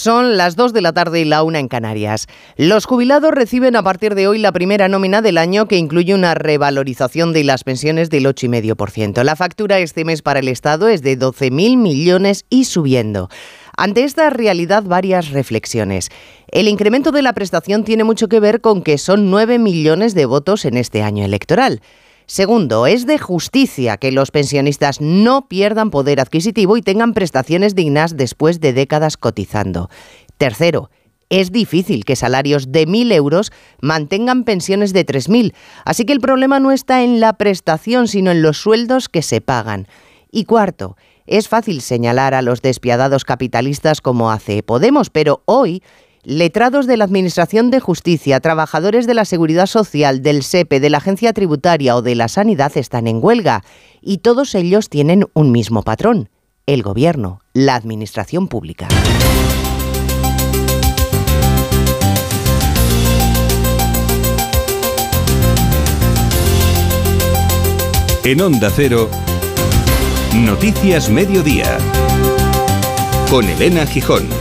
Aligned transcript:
Son 0.00 0.36
las 0.36 0.54
2 0.54 0.72
de 0.74 0.80
la 0.80 0.92
tarde 0.92 1.22
y 1.22 1.24
la 1.24 1.42
1 1.42 1.58
en 1.58 1.66
Canarias. 1.66 2.28
Los 2.56 2.84
jubilados 2.84 3.32
reciben 3.32 3.74
a 3.74 3.82
partir 3.82 4.14
de 4.14 4.28
hoy 4.28 4.38
la 4.38 4.52
primera 4.52 4.86
nómina 4.86 5.22
del 5.22 5.36
año 5.38 5.66
que 5.66 5.76
incluye 5.76 6.14
una 6.14 6.34
revalorización 6.34 7.32
de 7.32 7.42
las 7.42 7.64
pensiones 7.64 8.08
del 8.08 8.26
8,5%. 8.26 9.24
La 9.24 9.34
factura 9.34 9.80
este 9.80 10.04
mes 10.04 10.22
para 10.22 10.38
el 10.38 10.46
Estado 10.46 10.86
es 10.86 11.02
de 11.02 11.18
12.000 11.18 11.76
millones 11.76 12.44
y 12.48 12.66
subiendo. 12.66 13.28
Ante 13.76 14.04
esta 14.04 14.30
realidad, 14.30 14.84
varias 14.84 15.30
reflexiones. 15.30 16.10
El 16.46 16.68
incremento 16.68 17.10
de 17.10 17.22
la 17.22 17.32
prestación 17.32 17.82
tiene 17.82 18.04
mucho 18.04 18.28
que 18.28 18.38
ver 18.38 18.60
con 18.60 18.82
que 18.82 18.98
son 18.98 19.32
9 19.32 19.58
millones 19.58 20.14
de 20.14 20.26
votos 20.26 20.64
en 20.64 20.76
este 20.76 21.02
año 21.02 21.24
electoral. 21.24 21.82
Segundo, 22.30 22.86
es 22.86 23.06
de 23.06 23.16
justicia 23.16 23.96
que 23.96 24.12
los 24.12 24.30
pensionistas 24.30 25.00
no 25.00 25.48
pierdan 25.48 25.90
poder 25.90 26.20
adquisitivo 26.20 26.76
y 26.76 26.82
tengan 26.82 27.14
prestaciones 27.14 27.74
dignas 27.74 28.18
después 28.18 28.60
de 28.60 28.74
décadas 28.74 29.16
cotizando. 29.16 29.88
Tercero, 30.36 30.90
es 31.30 31.52
difícil 31.52 32.04
que 32.04 32.16
salarios 32.16 32.70
de 32.70 32.86
1.000 32.86 33.12
euros 33.14 33.50
mantengan 33.80 34.44
pensiones 34.44 34.92
de 34.92 35.06
3.000, 35.06 35.54
así 35.86 36.04
que 36.04 36.12
el 36.12 36.20
problema 36.20 36.60
no 36.60 36.70
está 36.70 37.02
en 37.02 37.18
la 37.18 37.32
prestación, 37.32 38.08
sino 38.08 38.30
en 38.30 38.42
los 38.42 38.58
sueldos 38.58 39.08
que 39.08 39.22
se 39.22 39.40
pagan. 39.40 39.88
Y 40.30 40.44
cuarto, 40.44 40.98
es 41.26 41.48
fácil 41.48 41.80
señalar 41.80 42.34
a 42.34 42.42
los 42.42 42.60
despiadados 42.60 43.24
capitalistas 43.24 44.02
como 44.02 44.30
hace 44.30 44.62
Podemos, 44.62 45.08
pero 45.08 45.40
hoy 45.46 45.82
letrados 46.24 46.86
de 46.86 46.96
la 46.96 47.04
Administración 47.04 47.70
de 47.70 47.80
Justicia, 47.80 48.40
trabajadores 48.40 49.06
de 49.06 49.14
la 49.14 49.24
Seguridad 49.24 49.66
Social, 49.66 50.22
del 50.22 50.42
SEPE, 50.42 50.80
de 50.80 50.90
la 50.90 50.98
Agencia 50.98 51.32
Tributaria 51.32 51.96
o 51.96 52.02
de 52.02 52.14
la 52.14 52.28
Sanidad 52.28 52.76
están 52.76 53.06
en 53.06 53.22
huelga 53.22 53.64
y 54.00 54.18
todos 54.18 54.54
ellos 54.54 54.88
tienen 54.88 55.26
un 55.34 55.52
mismo 55.52 55.82
patrón, 55.82 56.28
el 56.66 56.82
Gobierno, 56.82 57.40
la 57.52 57.74
Administración 57.74 58.48
Pública. 58.48 58.88
En 68.24 68.42
Onda 68.42 68.70
Cero, 68.74 69.08
Noticias 70.34 71.08
Mediodía, 71.08 71.78
con 73.30 73.48
Elena 73.48 73.86
Gijón. 73.86 74.37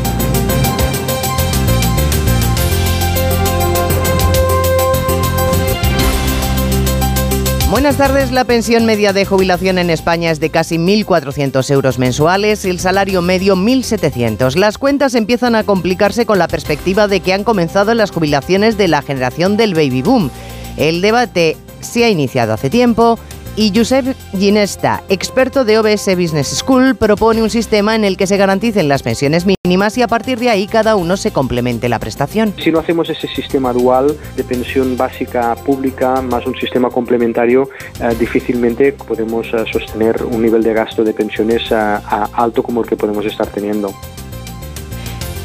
Buenas 7.70 7.98
tardes. 7.98 8.32
La 8.32 8.46
pensión 8.46 8.86
media 8.86 9.12
de 9.12 9.26
jubilación 9.26 9.78
en 9.78 9.90
España 9.90 10.32
es 10.32 10.40
de 10.40 10.50
casi 10.50 10.78
1.400 10.78 11.70
euros 11.72 12.00
mensuales, 12.00 12.64
el 12.64 12.80
salario 12.80 13.22
medio 13.22 13.58
1.700. 13.58 14.56
Las 14.56 14.78
cuentas 14.78 15.16
empiezan 15.16 15.54
a 15.54 15.66
complicarse 15.66 16.26
con 16.26 16.40
la 16.40 16.48
perspectiva 16.48 17.10
de 17.10 17.20
que 17.20 17.34
han 17.34 17.44
comenzado 17.44 17.94
las 17.94 18.12
jubilaciones 18.12 18.78
de 18.78 18.88
la 18.88 19.02
generación 19.02 19.58
del 19.58 19.74
baby 19.74 20.02
boom. 20.02 20.32
El 20.78 21.02
debate 21.02 21.58
se 21.82 22.06
ha 22.06 22.10
iniciado 22.10 22.54
hace 22.54 22.70
tiempo 22.70 23.20
y 23.58 23.74
Josep 23.76 24.16
Ginesta, 24.38 25.04
experto 25.10 25.66
de 25.66 25.80
OBS 25.80 26.16
Business 26.16 26.48
School, 26.60 26.96
propone 26.96 27.42
un 27.42 27.50
sistema 27.50 27.96
en 27.96 28.06
el 28.06 28.16
que 28.16 28.28
se 28.28 28.38
garanticen 28.38 28.88
las 28.88 29.02
pensiones 29.02 29.46
mínimas 29.46 29.98
y 29.98 30.04
a 30.04 30.08
partir 30.08 30.38
de 30.38 30.50
ahí 30.50 30.68
cada 30.68 30.96
uno 30.96 31.18
se 31.18 31.32
complemente 31.32 31.90
la 31.90 31.98
prestación. 31.98 32.54
Si 32.60 32.72
no 32.72 32.80
hacemos 32.80 33.10
ese 33.10 33.28
sistema 33.28 33.74
dual 33.74 34.16
de 34.36 34.44
pensión 34.44 34.96
básica 34.96 35.56
pública 35.56 36.22
más 36.22 36.46
un 36.46 36.56
sistema 36.56 36.90
complementario, 36.92 37.68
eh, 38.00 38.16
difícilmente 38.20 38.94
podemos 38.94 39.48
eh, 39.48 39.66
sostener 39.72 40.24
un 40.24 40.44
nivel 40.44 40.62
de 40.62 40.74
gasto 40.74 41.04
de 41.04 41.14
pensiones 41.14 41.64
eh, 41.72 41.98
alto 42.34 42.62
como 42.62 42.82
el 42.82 42.88
que 42.88 42.96
podemos 42.96 43.26
estar 43.26 43.48
teniendo. 43.48 43.92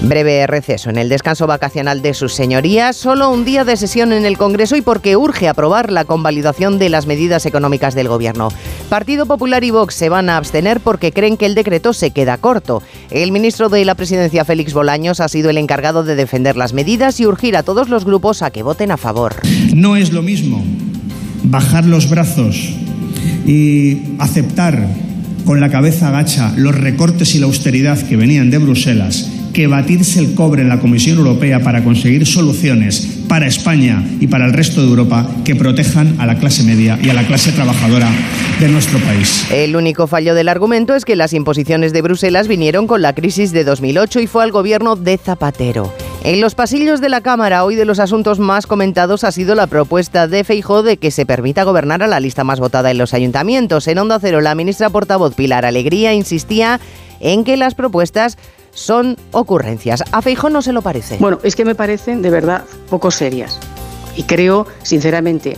Breve 0.04 0.48
receso 0.48 0.90
en 0.90 0.98
el 0.98 1.08
descanso 1.08 1.46
vacacional 1.46 2.02
de 2.02 2.12
sus 2.12 2.34
señorías, 2.34 2.96
solo 2.96 3.30
un 3.30 3.44
día 3.44 3.64
de 3.64 3.76
sesión 3.76 4.12
en 4.12 4.24
el 4.26 4.36
Congreso 4.36 4.74
y 4.74 4.82
porque 4.82 5.16
urge 5.16 5.46
aprobar 5.46 5.92
la 5.92 6.04
convalidación 6.04 6.80
de 6.80 6.88
las 6.88 7.06
medidas 7.06 7.46
económicas 7.46 7.94
del 7.94 8.08
Gobierno. 8.08 8.48
Partido 8.88 9.26
Popular 9.26 9.62
y 9.62 9.70
Vox 9.70 9.94
se 9.94 10.08
van 10.08 10.28
a 10.28 10.38
abstener 10.38 10.80
porque 10.80 11.12
creen 11.12 11.36
que 11.36 11.46
el 11.46 11.54
decreto 11.54 11.92
se 11.92 12.10
queda 12.10 12.36
corto. 12.36 12.82
El 13.10 13.30
ministro 13.30 13.68
de 13.68 13.84
la 13.84 13.94
Presidencia, 13.94 14.44
Félix 14.44 14.72
Bolaños, 14.74 15.20
ha 15.20 15.28
sido 15.28 15.50
el 15.50 15.58
encargado 15.58 16.02
de 16.02 16.16
defender 16.16 16.56
las 16.56 16.72
medidas 16.72 17.20
y 17.20 17.26
urgir 17.26 17.56
a 17.56 17.62
todos 17.62 17.88
los 17.88 18.04
grupos 18.04 18.42
a 18.42 18.50
que 18.50 18.64
voten 18.64 18.90
a 18.90 18.96
favor. 18.96 19.36
No 19.72 19.94
es 19.94 20.12
lo 20.12 20.22
mismo 20.22 20.64
bajar 21.44 21.86
los 21.86 22.10
brazos 22.10 22.74
y 23.46 24.16
aceptar 24.18 24.84
con 25.44 25.60
la 25.60 25.70
cabeza 25.70 26.08
agacha 26.08 26.52
los 26.56 26.74
recortes 26.74 27.36
y 27.36 27.38
la 27.38 27.46
austeridad 27.46 28.00
que 28.08 28.16
venían 28.16 28.50
de 28.50 28.58
Bruselas 28.58 29.41
que 29.52 29.66
batirse 29.66 30.20
el 30.20 30.34
cobre 30.34 30.62
en 30.62 30.68
la 30.68 30.80
Comisión 30.80 31.18
Europea 31.18 31.60
para 31.60 31.84
conseguir 31.84 32.26
soluciones 32.26 33.22
para 33.28 33.46
España 33.46 34.04
y 34.20 34.26
para 34.26 34.46
el 34.46 34.52
resto 34.52 34.80
de 34.80 34.88
Europa 34.88 35.28
que 35.44 35.54
protejan 35.54 36.20
a 36.20 36.26
la 36.26 36.36
clase 36.36 36.62
media 36.62 36.98
y 37.02 37.10
a 37.10 37.14
la 37.14 37.26
clase 37.26 37.52
trabajadora 37.52 38.10
de 38.60 38.68
nuestro 38.68 38.98
país. 39.00 39.46
El 39.50 39.76
único 39.76 40.06
fallo 40.06 40.34
del 40.34 40.48
argumento 40.48 40.94
es 40.94 41.04
que 41.04 41.16
las 41.16 41.32
imposiciones 41.32 41.92
de 41.92 42.02
Bruselas 42.02 42.48
vinieron 42.48 42.86
con 42.86 43.02
la 43.02 43.14
crisis 43.14 43.52
de 43.52 43.64
2008 43.64 44.20
y 44.20 44.26
fue 44.26 44.42
al 44.42 44.52
gobierno 44.52 44.96
de 44.96 45.18
Zapatero. 45.18 45.92
En 46.24 46.40
los 46.40 46.54
pasillos 46.54 47.00
de 47.00 47.08
la 47.08 47.20
Cámara, 47.20 47.64
hoy 47.64 47.74
de 47.74 47.84
los 47.84 47.98
asuntos 47.98 48.38
más 48.38 48.66
comentados 48.66 49.24
ha 49.24 49.32
sido 49.32 49.54
la 49.54 49.66
propuesta 49.66 50.28
de 50.28 50.44
Feijó 50.44 50.82
de 50.82 50.96
que 50.96 51.10
se 51.10 51.26
permita 51.26 51.64
gobernar 51.64 52.02
a 52.02 52.06
la 52.06 52.20
lista 52.20 52.44
más 52.44 52.60
votada 52.60 52.90
en 52.90 52.98
los 52.98 53.12
ayuntamientos. 53.12 53.88
En 53.88 53.98
Onda 53.98 54.18
Cero, 54.20 54.40
la 54.40 54.54
ministra 54.54 54.88
portavoz 54.90 55.34
Pilar 55.34 55.64
Alegría 55.64 56.14
insistía 56.14 56.80
en 57.18 57.44
que 57.44 57.56
las 57.56 57.74
propuestas 57.74 58.38
son 58.74 59.16
ocurrencias. 59.32 60.02
A 60.12 60.22
Feijón 60.22 60.52
no 60.52 60.62
se 60.62 60.72
lo 60.72 60.82
parece. 60.82 61.18
Bueno, 61.18 61.38
es 61.42 61.56
que 61.56 61.64
me 61.64 61.74
parecen 61.74 62.22
de 62.22 62.30
verdad 62.30 62.64
poco 62.88 63.10
serias. 63.10 63.58
Y 64.16 64.24
creo, 64.24 64.66
sinceramente, 64.82 65.56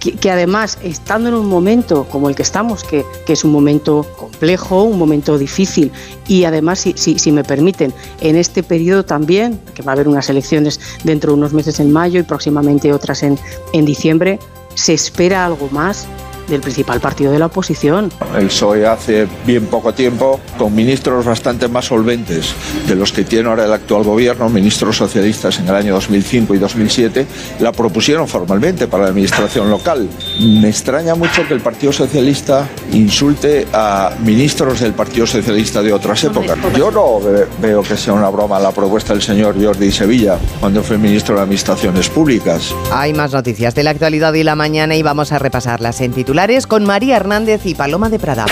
que, 0.00 0.30
además, 0.30 0.78
estando 0.82 1.28
en 1.28 1.34
un 1.34 1.46
momento 1.46 2.06
como 2.10 2.28
el 2.28 2.34
que 2.34 2.42
estamos, 2.42 2.82
que, 2.82 3.04
es 3.28 3.44
un 3.44 3.52
momento 3.52 4.06
complejo, 4.16 4.82
un 4.82 4.98
momento 4.98 5.38
difícil, 5.38 5.92
y 6.26 6.44
además, 6.44 6.80
si, 6.80 6.94
si, 6.96 7.32
me 7.32 7.44
permiten, 7.44 7.92
en 8.20 8.36
este 8.36 8.62
periodo 8.62 9.04
también, 9.04 9.60
que 9.74 9.82
va 9.82 9.92
a 9.92 9.94
haber 9.94 10.08
unas 10.08 10.28
elecciones 10.30 10.80
dentro 11.04 11.32
de 11.32 11.38
unos 11.38 11.52
meses 11.52 11.78
en 11.80 11.92
mayo 11.92 12.20
y 12.20 12.22
próximamente 12.24 12.92
otras 12.92 13.22
en, 13.22 13.38
en 13.72 13.84
diciembre, 13.84 14.38
se 14.74 14.94
espera 14.94 15.46
algo 15.46 15.68
más 15.70 16.06
del 16.48 16.60
principal 16.60 17.00
partido 17.00 17.32
de 17.32 17.38
la 17.38 17.46
oposición. 17.46 18.10
El 18.36 18.46
PSOE 18.46 18.86
hace 18.86 19.26
bien 19.44 19.66
poco 19.66 19.92
tiempo, 19.92 20.40
con 20.58 20.74
ministros 20.74 21.24
bastante 21.24 21.68
más 21.68 21.86
solventes 21.86 22.54
de 22.86 22.94
los 22.94 23.12
que 23.12 23.24
tiene 23.24 23.48
ahora 23.48 23.64
el 23.64 23.72
actual 23.72 24.04
gobierno, 24.04 24.48
ministros 24.48 24.96
socialistas 24.96 25.58
en 25.58 25.68
el 25.68 25.74
año 25.74 25.94
2005 25.94 26.54
y 26.54 26.58
2007, 26.58 27.26
la 27.60 27.72
propusieron 27.72 28.28
formalmente 28.28 28.86
para 28.86 29.04
la 29.04 29.08
administración 29.10 29.70
local. 29.70 30.08
Me 30.40 30.68
extraña 30.68 31.14
mucho 31.14 31.46
que 31.46 31.54
el 31.54 31.60
Partido 31.60 31.92
Socialista 31.92 32.68
insulte 32.92 33.66
a 33.72 34.12
ministros 34.22 34.80
del 34.80 34.92
Partido 34.92 35.26
Socialista 35.26 35.82
de 35.82 35.92
otras 35.92 36.22
épocas. 36.24 36.56
Yo 36.76 36.90
no 36.90 37.18
veo 37.60 37.82
que 37.82 37.96
sea 37.96 38.12
una 38.12 38.28
broma 38.28 38.60
la 38.60 38.72
propuesta 38.72 39.12
del 39.12 39.22
señor 39.22 39.62
Jordi 39.62 39.90
Sevilla 39.90 40.38
cuando 40.60 40.82
fue 40.82 40.98
ministro 40.98 41.36
de 41.36 41.42
Administraciones 41.42 42.08
Públicas. 42.08 42.74
Hay 42.92 43.12
más 43.12 43.32
noticias 43.32 43.74
de 43.74 43.82
la 43.82 43.90
actualidad 43.90 44.32
y 44.34 44.42
la 44.42 44.54
mañana 44.54 44.94
y 44.96 45.02
vamos 45.02 45.32
a 45.32 45.38
repasarlas 45.38 46.00
en 46.00 46.12
titular 46.12 46.35
con 46.66 46.84
María 46.84 47.16
Hernández 47.16 47.64
y 47.64 47.74
Paloma 47.74 48.10
de 48.10 48.18
Prada. 48.18 48.44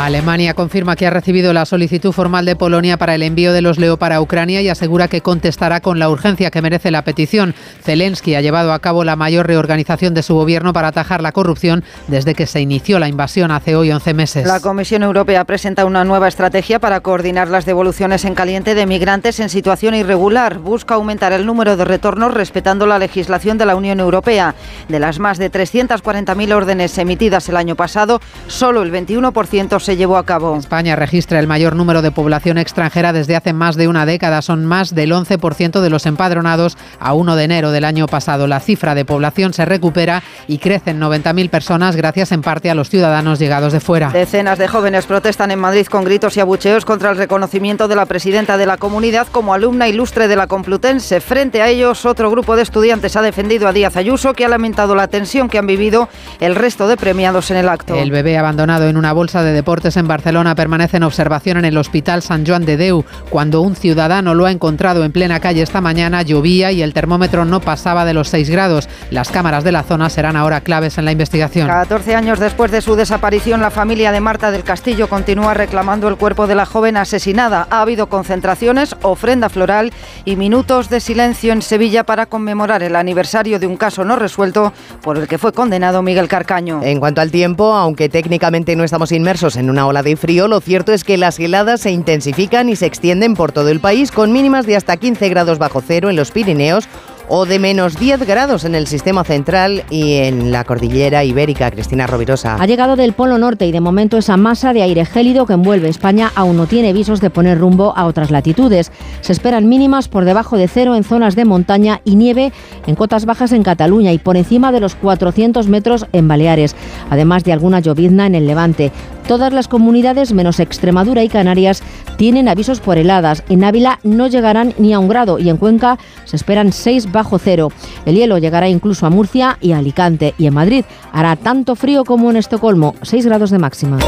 Alemania 0.00 0.54
confirma 0.54 0.96
que 0.96 1.06
ha 1.06 1.10
recibido 1.10 1.52
la 1.52 1.64
solicitud 1.64 2.10
formal 2.10 2.44
de 2.44 2.56
Polonia 2.56 2.98
para 2.98 3.14
el 3.14 3.22
envío 3.22 3.52
de 3.52 3.62
los 3.62 3.78
Leo 3.78 3.96
para 3.96 4.20
Ucrania 4.20 4.60
y 4.60 4.68
asegura 4.68 5.06
que 5.06 5.20
contestará 5.20 5.80
con 5.80 6.00
la 6.00 6.10
urgencia 6.10 6.50
que 6.50 6.60
merece 6.60 6.90
la 6.90 7.02
petición. 7.02 7.54
Zelensky 7.82 8.34
ha 8.34 8.40
llevado 8.40 8.72
a 8.72 8.80
cabo 8.80 9.04
la 9.04 9.14
mayor 9.14 9.46
reorganización 9.46 10.12
de 10.12 10.24
su 10.24 10.34
gobierno 10.34 10.72
para 10.72 10.88
atajar 10.88 11.22
la 11.22 11.30
corrupción 11.30 11.84
desde 12.08 12.34
que 12.34 12.46
se 12.46 12.60
inició 12.60 12.98
la 12.98 13.08
invasión 13.08 13.52
hace 13.52 13.76
hoy 13.76 13.92
11 13.92 14.14
meses. 14.14 14.46
La 14.46 14.60
Comisión 14.60 15.04
Europea 15.04 15.44
presenta 15.44 15.84
una 15.84 16.04
nueva 16.04 16.26
estrategia 16.26 16.80
para 16.80 17.00
coordinar 17.00 17.48
las 17.48 17.64
devoluciones 17.64 18.24
en 18.24 18.34
caliente 18.34 18.74
de 18.74 18.86
migrantes 18.86 19.38
en 19.38 19.48
situación 19.48 19.94
irregular. 19.94 20.58
Busca 20.58 20.96
aumentar 20.96 21.32
el 21.32 21.46
número 21.46 21.76
de 21.76 21.84
retornos 21.84 22.34
respetando 22.34 22.86
la 22.86 22.98
legislación 22.98 23.58
de 23.58 23.66
la 23.66 23.76
Unión 23.76 24.00
Europea. 24.00 24.56
De 24.88 24.98
las 24.98 25.20
más 25.20 25.38
de 25.38 25.52
340.000 25.52 26.52
órdenes 26.52 26.98
emitidas 26.98 27.48
el 27.48 27.56
año 27.56 27.76
pasado, 27.76 28.20
solo 28.48 28.82
el 28.82 28.92
21% 28.92 29.83
se 29.84 29.96
llevó 29.96 30.16
a 30.16 30.24
cabo. 30.24 30.56
España 30.56 30.96
registra 30.96 31.38
el 31.38 31.46
mayor 31.46 31.76
número 31.76 32.00
de 32.00 32.10
población 32.10 32.58
extranjera 32.58 33.12
desde 33.12 33.36
hace 33.36 33.52
más 33.52 33.76
de 33.76 33.86
una 33.86 34.06
década. 34.06 34.40
Son 34.40 34.64
más 34.64 34.94
del 34.94 35.12
11% 35.12 35.80
de 35.80 35.90
los 35.90 36.06
empadronados 36.06 36.78
a 36.98 37.12
1 37.12 37.36
de 37.36 37.44
enero 37.44 37.70
del 37.70 37.84
año 37.84 38.06
pasado. 38.06 38.46
La 38.46 38.60
cifra 38.60 38.94
de 38.94 39.04
población 39.04 39.52
se 39.52 39.66
recupera 39.66 40.22
y 40.48 40.58
crece 40.58 40.90
en 40.90 41.00
90.000 41.00 41.50
personas 41.50 41.96
gracias 41.96 42.32
en 42.32 42.40
parte 42.40 42.70
a 42.70 42.74
los 42.74 42.88
ciudadanos 42.88 43.38
llegados 43.38 43.72
de 43.72 43.80
fuera. 43.80 44.10
Decenas 44.10 44.58
de 44.58 44.68
jóvenes 44.68 45.04
protestan 45.06 45.50
en 45.50 45.58
Madrid 45.58 45.86
con 45.86 46.04
gritos 46.04 46.36
y 46.36 46.40
abucheos 46.40 46.84
contra 46.86 47.10
el 47.10 47.18
reconocimiento 47.18 47.86
de 47.86 47.96
la 47.96 48.06
presidenta 48.06 48.56
de 48.56 48.66
la 48.66 48.78
comunidad 48.78 49.26
como 49.28 49.52
alumna 49.52 49.86
ilustre 49.86 50.28
de 50.28 50.36
la 50.36 50.46
Complutense. 50.46 51.20
Frente 51.20 51.60
a 51.60 51.68
ellos, 51.68 52.06
otro 52.06 52.30
grupo 52.30 52.56
de 52.56 52.62
estudiantes 52.62 53.16
ha 53.16 53.22
defendido 53.22 53.68
a 53.68 53.72
Díaz 53.72 53.96
Ayuso, 53.96 54.32
que 54.32 54.46
ha 54.46 54.48
lamentado 54.48 54.94
la 54.94 55.08
tensión 55.08 55.48
que 55.48 55.58
han 55.58 55.66
vivido 55.66 56.08
el 56.40 56.54
resto 56.54 56.88
de 56.88 56.96
premiados 56.96 57.50
en 57.50 57.58
el 57.58 57.68
acto. 57.68 57.94
El 57.94 58.10
bebé 58.10 58.38
abandonado 58.38 58.88
en 58.88 58.96
una 58.96 59.12
bolsa 59.12 59.42
de 59.42 59.52
deporte 59.52 59.73
En 59.74 60.06
Barcelona 60.06 60.54
permanece 60.54 60.98
en 60.98 61.02
observación 61.02 61.56
en 61.56 61.64
el 61.64 61.76
Hospital 61.76 62.22
San 62.22 62.46
Joan 62.46 62.64
de 62.64 62.76
Deu. 62.76 63.04
Cuando 63.28 63.60
un 63.60 63.74
ciudadano 63.74 64.32
lo 64.32 64.46
ha 64.46 64.52
encontrado 64.52 65.04
en 65.04 65.10
plena 65.10 65.40
calle 65.40 65.62
esta 65.62 65.80
mañana, 65.80 66.22
llovía 66.22 66.70
y 66.70 66.80
el 66.80 66.94
termómetro 66.94 67.44
no 67.44 67.60
pasaba 67.60 68.04
de 68.04 68.14
los 68.14 68.28
6 68.28 68.50
grados. 68.50 68.88
Las 69.10 69.30
cámaras 69.30 69.64
de 69.64 69.72
la 69.72 69.82
zona 69.82 70.10
serán 70.10 70.36
ahora 70.36 70.60
claves 70.60 70.96
en 70.96 71.04
la 71.04 71.12
investigación. 71.12 71.66
14 71.66 72.14
años 72.14 72.38
después 72.38 72.70
de 72.70 72.82
su 72.82 72.94
desaparición, 72.94 73.60
la 73.60 73.72
familia 73.72 74.12
de 74.12 74.20
Marta 74.20 74.52
del 74.52 74.62
Castillo 74.62 75.08
continúa 75.08 75.54
reclamando 75.54 76.06
el 76.06 76.16
cuerpo 76.16 76.46
de 76.46 76.54
la 76.54 76.66
joven 76.66 76.96
asesinada. 76.96 77.66
Ha 77.68 77.80
habido 77.80 78.08
concentraciones, 78.08 78.94
ofrenda 79.02 79.48
floral 79.48 79.92
y 80.24 80.36
minutos 80.36 80.88
de 80.88 81.00
silencio 81.00 81.52
en 81.52 81.62
Sevilla 81.62 82.04
para 82.04 82.26
conmemorar 82.26 82.84
el 82.84 82.94
aniversario 82.94 83.58
de 83.58 83.66
un 83.66 83.76
caso 83.76 84.04
no 84.04 84.14
resuelto 84.14 84.72
por 85.02 85.18
el 85.18 85.26
que 85.26 85.38
fue 85.38 85.52
condenado 85.52 86.00
Miguel 86.00 86.28
Carcaño. 86.28 86.80
En 86.84 87.00
cuanto 87.00 87.20
al 87.20 87.32
tiempo, 87.32 87.74
aunque 87.74 88.08
técnicamente 88.08 88.76
no 88.76 88.84
estamos 88.84 89.10
inmersos 89.10 89.56
en 89.56 89.63
una 89.70 89.86
ola 89.86 90.02
de 90.02 90.16
frío, 90.16 90.48
lo 90.48 90.60
cierto 90.60 90.92
es 90.92 91.04
que 91.04 91.16
las 91.16 91.38
heladas 91.38 91.80
se 91.80 91.90
intensifican 91.90 92.68
y 92.68 92.76
se 92.76 92.86
extienden 92.86 93.34
por 93.34 93.52
todo 93.52 93.68
el 93.68 93.80
país 93.80 94.10
con 94.10 94.32
mínimas 94.32 94.66
de 94.66 94.76
hasta 94.76 94.96
15 94.96 95.28
grados 95.28 95.58
bajo 95.58 95.80
cero 95.80 96.10
en 96.10 96.16
los 96.16 96.30
Pirineos 96.30 96.88
o 97.28 97.46
de 97.46 97.58
menos 97.58 97.98
10 97.98 98.26
grados 98.26 98.64
en 98.64 98.74
el 98.74 98.86
sistema 98.86 99.24
central 99.24 99.84
y 99.90 100.14
en 100.14 100.52
la 100.52 100.64
cordillera 100.64 101.24
ibérica. 101.24 101.70
Cristina 101.70 102.06
Rovirosa. 102.06 102.56
Ha 102.56 102.66
llegado 102.66 102.96
del 102.96 103.12
Polo 103.12 103.38
Norte 103.38 103.66
y 103.66 103.72
de 103.72 103.80
momento 103.80 104.18
esa 104.18 104.36
masa 104.36 104.72
de 104.72 104.82
aire 104.82 105.04
gélido 105.04 105.46
que 105.46 105.54
envuelve 105.54 105.88
España 105.88 106.30
aún 106.34 106.56
no 106.56 106.66
tiene 106.66 106.92
visos 106.92 107.20
de 107.20 107.30
poner 107.30 107.58
rumbo 107.58 107.94
a 107.96 108.06
otras 108.06 108.30
latitudes. 108.30 108.92
Se 109.20 109.32
esperan 109.32 109.68
mínimas 109.68 110.08
por 110.08 110.24
debajo 110.24 110.56
de 110.56 110.68
cero 110.68 110.94
en 110.94 111.04
zonas 111.04 111.36
de 111.36 111.44
montaña 111.44 112.00
y 112.04 112.16
nieve 112.16 112.52
en 112.86 112.94
cotas 112.94 113.24
bajas 113.24 113.52
en 113.52 113.62
Cataluña 113.62 114.12
y 114.12 114.18
por 114.18 114.36
encima 114.36 114.72
de 114.72 114.80
los 114.80 114.94
400 114.94 115.68
metros 115.68 116.06
en 116.12 116.28
Baleares, 116.28 116.76
además 117.10 117.44
de 117.44 117.52
alguna 117.52 117.80
llovizna 117.80 118.26
en 118.26 118.34
el 118.34 118.46
Levante. 118.46 118.92
Todas 119.26 119.52
las 119.52 119.68
comunidades, 119.68 120.32
menos 120.32 120.60
Extremadura 120.60 121.22
y 121.22 121.28
Canarias, 121.28 121.82
tienen 122.16 122.48
avisos 122.48 122.80
por 122.80 122.98
heladas. 122.98 123.42
En 123.48 123.64
Ávila 123.64 123.98
no 124.02 124.26
llegarán 124.26 124.74
ni 124.78 124.92
a 124.92 124.98
un 124.98 125.08
grado 125.08 125.38
y 125.38 125.48
en 125.48 125.56
Cuenca 125.56 125.98
se 126.24 126.36
esperan 126.36 126.72
6 126.72 127.10
bajo 127.10 127.38
cero. 127.38 127.72
El 128.04 128.16
hielo 128.16 128.38
llegará 128.38 128.68
incluso 128.68 129.06
a 129.06 129.10
Murcia 129.10 129.56
y 129.60 129.72
a 129.72 129.78
Alicante. 129.78 130.34
Y 130.38 130.46
en 130.46 130.54
Madrid 130.54 130.84
hará 131.12 131.36
tanto 131.36 131.74
frío 131.74 132.04
como 132.04 132.30
en 132.30 132.36
Estocolmo, 132.36 132.94
6 133.02 133.26
grados 133.26 133.50
de 133.50 133.58
máxima. 133.58 133.98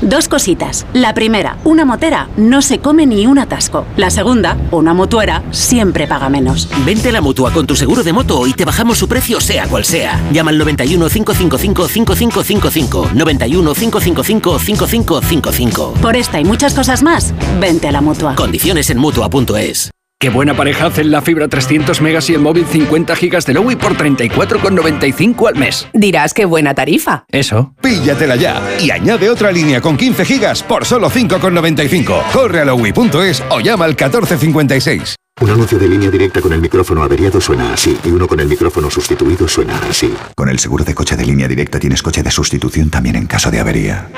Dos 0.00 0.28
cositas. 0.28 0.86
La 0.92 1.14
primera, 1.14 1.56
una 1.64 1.84
motera 1.84 2.28
no 2.36 2.62
se 2.62 2.78
come 2.78 3.06
ni 3.06 3.26
un 3.26 3.38
atasco. 3.38 3.86
La 3.96 4.10
segunda, 4.10 4.56
una 4.70 4.94
mutuera 4.94 5.42
siempre 5.50 6.06
paga 6.06 6.28
menos. 6.28 6.68
Vente 6.84 7.08
a 7.08 7.12
la 7.12 7.20
mutua 7.20 7.50
con 7.50 7.66
tu 7.66 7.74
seguro 7.74 8.02
de 8.02 8.12
moto 8.12 8.46
y 8.46 8.52
te 8.52 8.64
bajamos 8.64 8.98
su 8.98 9.08
precio 9.08 9.40
sea 9.40 9.66
cual 9.66 9.84
sea. 9.84 10.20
Llama 10.32 10.50
al 10.50 10.58
91 10.58 11.08
555 11.08 11.88
5555. 11.88 13.10
91 13.14 13.74
555 13.74 14.58
5555. 14.58 15.94
Por 16.02 16.16
esta 16.16 16.40
y 16.40 16.44
muchas 16.44 16.74
cosas 16.74 17.02
más, 17.02 17.32
vente 17.60 17.88
a 17.88 17.92
la 17.92 18.00
mutua. 18.00 18.34
Condiciones 18.34 18.90
en 18.90 18.98
mutua.es. 18.98 19.95
Qué 20.18 20.30
buena 20.30 20.56
pareja 20.56 20.86
hacen 20.86 21.10
la 21.10 21.20
fibra 21.20 21.46
300 21.46 22.00
megas 22.00 22.30
y 22.30 22.34
el 22.34 22.40
móvil 22.40 22.64
50 22.64 23.14
gigas 23.16 23.44
de 23.44 23.52
Lowy 23.52 23.76
por 23.76 23.98
34,95 23.98 25.48
al 25.48 25.56
mes. 25.56 25.86
Dirás 25.92 26.32
qué 26.32 26.46
buena 26.46 26.72
tarifa. 26.72 27.26
Eso. 27.28 27.74
Píllatela 27.82 28.36
ya 28.36 28.62
y 28.80 28.90
añade 28.90 29.28
otra 29.28 29.52
línea 29.52 29.82
con 29.82 29.98
15 29.98 30.24
gigas 30.24 30.62
por 30.62 30.86
solo 30.86 31.10
5,95. 31.10 32.32
Corre 32.32 32.60
a 32.62 32.64
lowy.es 32.64 33.42
o 33.50 33.60
llama 33.60 33.84
al 33.84 33.90
1456. 33.90 35.16
Un 35.42 35.50
anuncio 35.50 35.78
de 35.78 35.86
línea 35.86 36.10
directa 36.10 36.40
con 36.40 36.54
el 36.54 36.62
micrófono 36.62 37.02
averiado 37.02 37.38
suena 37.38 37.74
así 37.74 37.98
y 38.02 38.08
uno 38.08 38.26
con 38.26 38.40
el 38.40 38.48
micrófono 38.48 38.90
sustituido 38.90 39.46
suena 39.46 39.78
así. 39.90 40.14
Con 40.34 40.48
el 40.48 40.58
seguro 40.58 40.82
de 40.82 40.94
coche 40.94 41.14
de 41.14 41.26
línea 41.26 41.46
directa 41.46 41.78
tienes 41.78 42.02
coche 42.02 42.22
de 42.22 42.30
sustitución 42.30 42.88
también 42.88 43.16
en 43.16 43.26
caso 43.26 43.50
de 43.50 43.60
avería. 43.60 44.08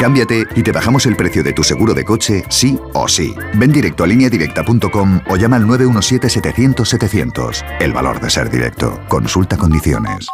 Cámbiate 0.00 0.46
y 0.54 0.62
te 0.62 0.72
bajamos 0.72 1.06
el 1.06 1.16
precio 1.16 1.42
de 1.42 1.52
tu 1.52 1.64
seguro 1.64 1.94
de 1.94 2.04
coche, 2.04 2.44
sí 2.48 2.78
o 2.94 3.08
sí. 3.08 3.34
Ven 3.54 3.72
directo 3.72 4.04
a 4.04 4.06
lineadirecta.com 4.06 5.20
o 5.28 5.36
llama 5.36 5.56
al 5.56 5.64
917-700-700. 5.66 7.64
El 7.80 7.92
valor 7.92 8.20
de 8.20 8.30
ser 8.30 8.48
directo. 8.50 9.00
Consulta 9.08 9.56
condiciones. 9.56 10.28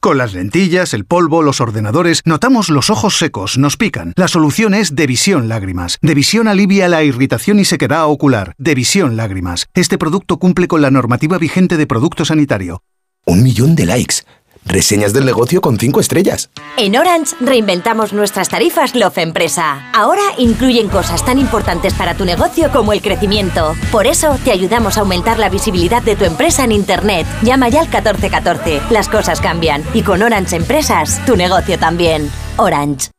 Con 0.00 0.16
las 0.16 0.32
lentillas, 0.32 0.94
el 0.94 1.04
polvo, 1.04 1.42
los 1.42 1.60
ordenadores, 1.60 2.22
notamos 2.24 2.70
los 2.70 2.88
ojos 2.88 3.18
secos, 3.18 3.58
nos 3.58 3.76
pican. 3.76 4.14
La 4.16 4.28
solución 4.28 4.72
es 4.72 4.96
Devisión 4.96 5.46
Lágrimas. 5.46 5.98
Devisión 6.00 6.48
alivia 6.48 6.88
la 6.88 7.04
irritación 7.04 7.60
y 7.60 7.66
sequedad 7.66 8.06
ocular. 8.06 8.54
Devisión 8.56 9.18
Lágrimas. 9.18 9.66
Este 9.74 9.98
producto 9.98 10.38
cumple 10.38 10.68
con 10.68 10.80
la 10.80 10.90
normativa 10.90 11.36
vigente 11.36 11.76
de 11.76 11.86
producto 11.86 12.24
sanitario. 12.24 12.82
Un 13.26 13.42
millón 13.42 13.76
de 13.76 13.84
likes. 13.84 14.22
Reseñas 14.64 15.12
del 15.12 15.24
negocio 15.24 15.60
con 15.60 15.78
5 15.78 16.00
estrellas. 16.00 16.50
En 16.76 16.96
Orange 16.96 17.34
reinventamos 17.40 18.12
nuestras 18.12 18.48
tarifas 18.48 18.94
Love 18.94 19.18
Empresa. 19.18 19.90
Ahora 19.92 20.22
incluyen 20.38 20.88
cosas 20.88 21.24
tan 21.24 21.38
importantes 21.38 21.94
para 21.94 22.14
tu 22.14 22.24
negocio 22.24 22.70
como 22.70 22.92
el 22.92 23.02
crecimiento. 23.02 23.74
Por 23.90 24.06
eso 24.06 24.38
te 24.44 24.52
ayudamos 24.52 24.96
a 24.96 25.00
aumentar 25.00 25.38
la 25.38 25.48
visibilidad 25.48 26.02
de 26.02 26.16
tu 26.16 26.24
empresa 26.24 26.64
en 26.64 26.72
Internet. 26.72 27.26
Llama 27.42 27.68
ya 27.68 27.80
al 27.80 27.88
1414. 27.88 28.80
Las 28.90 29.08
cosas 29.08 29.40
cambian. 29.40 29.82
Y 29.94 30.02
con 30.02 30.22
Orange 30.22 30.56
Empresas, 30.56 31.20
tu 31.26 31.36
negocio 31.36 31.78
también. 31.78 32.30
Orange. 32.56 33.10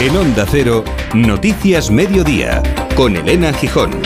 En 0.00 0.16
Onda 0.16 0.46
Cero, 0.50 0.82
Noticias 1.12 1.90
Mediodía, 1.90 2.62
con 2.96 3.16
Elena 3.16 3.52
Gijón. 3.52 4.00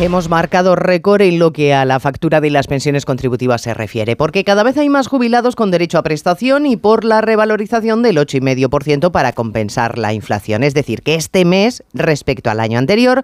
Hemos 0.00 0.30
marcado 0.30 0.74
récord 0.74 1.20
en 1.20 1.38
lo 1.38 1.52
que 1.52 1.74
a 1.74 1.84
la 1.84 2.00
factura 2.00 2.40
de 2.40 2.48
las 2.48 2.66
pensiones 2.66 3.04
contributivas 3.04 3.60
se 3.60 3.74
refiere, 3.74 4.16
porque 4.16 4.42
cada 4.42 4.62
vez 4.62 4.78
hay 4.78 4.88
más 4.88 5.06
jubilados 5.06 5.54
con 5.54 5.70
derecho 5.70 5.98
a 5.98 6.02
prestación 6.02 6.64
y 6.64 6.76
por 6.76 7.04
la 7.04 7.20
revalorización 7.20 8.02
del 8.02 8.16
8,5% 8.16 9.10
para 9.10 9.32
compensar 9.32 9.98
la 9.98 10.14
inflación. 10.14 10.64
Es 10.64 10.72
decir, 10.72 11.02
que 11.02 11.14
este 11.14 11.44
mes, 11.44 11.84
respecto 11.92 12.50
al 12.50 12.60
año 12.60 12.78
anterior, 12.78 13.22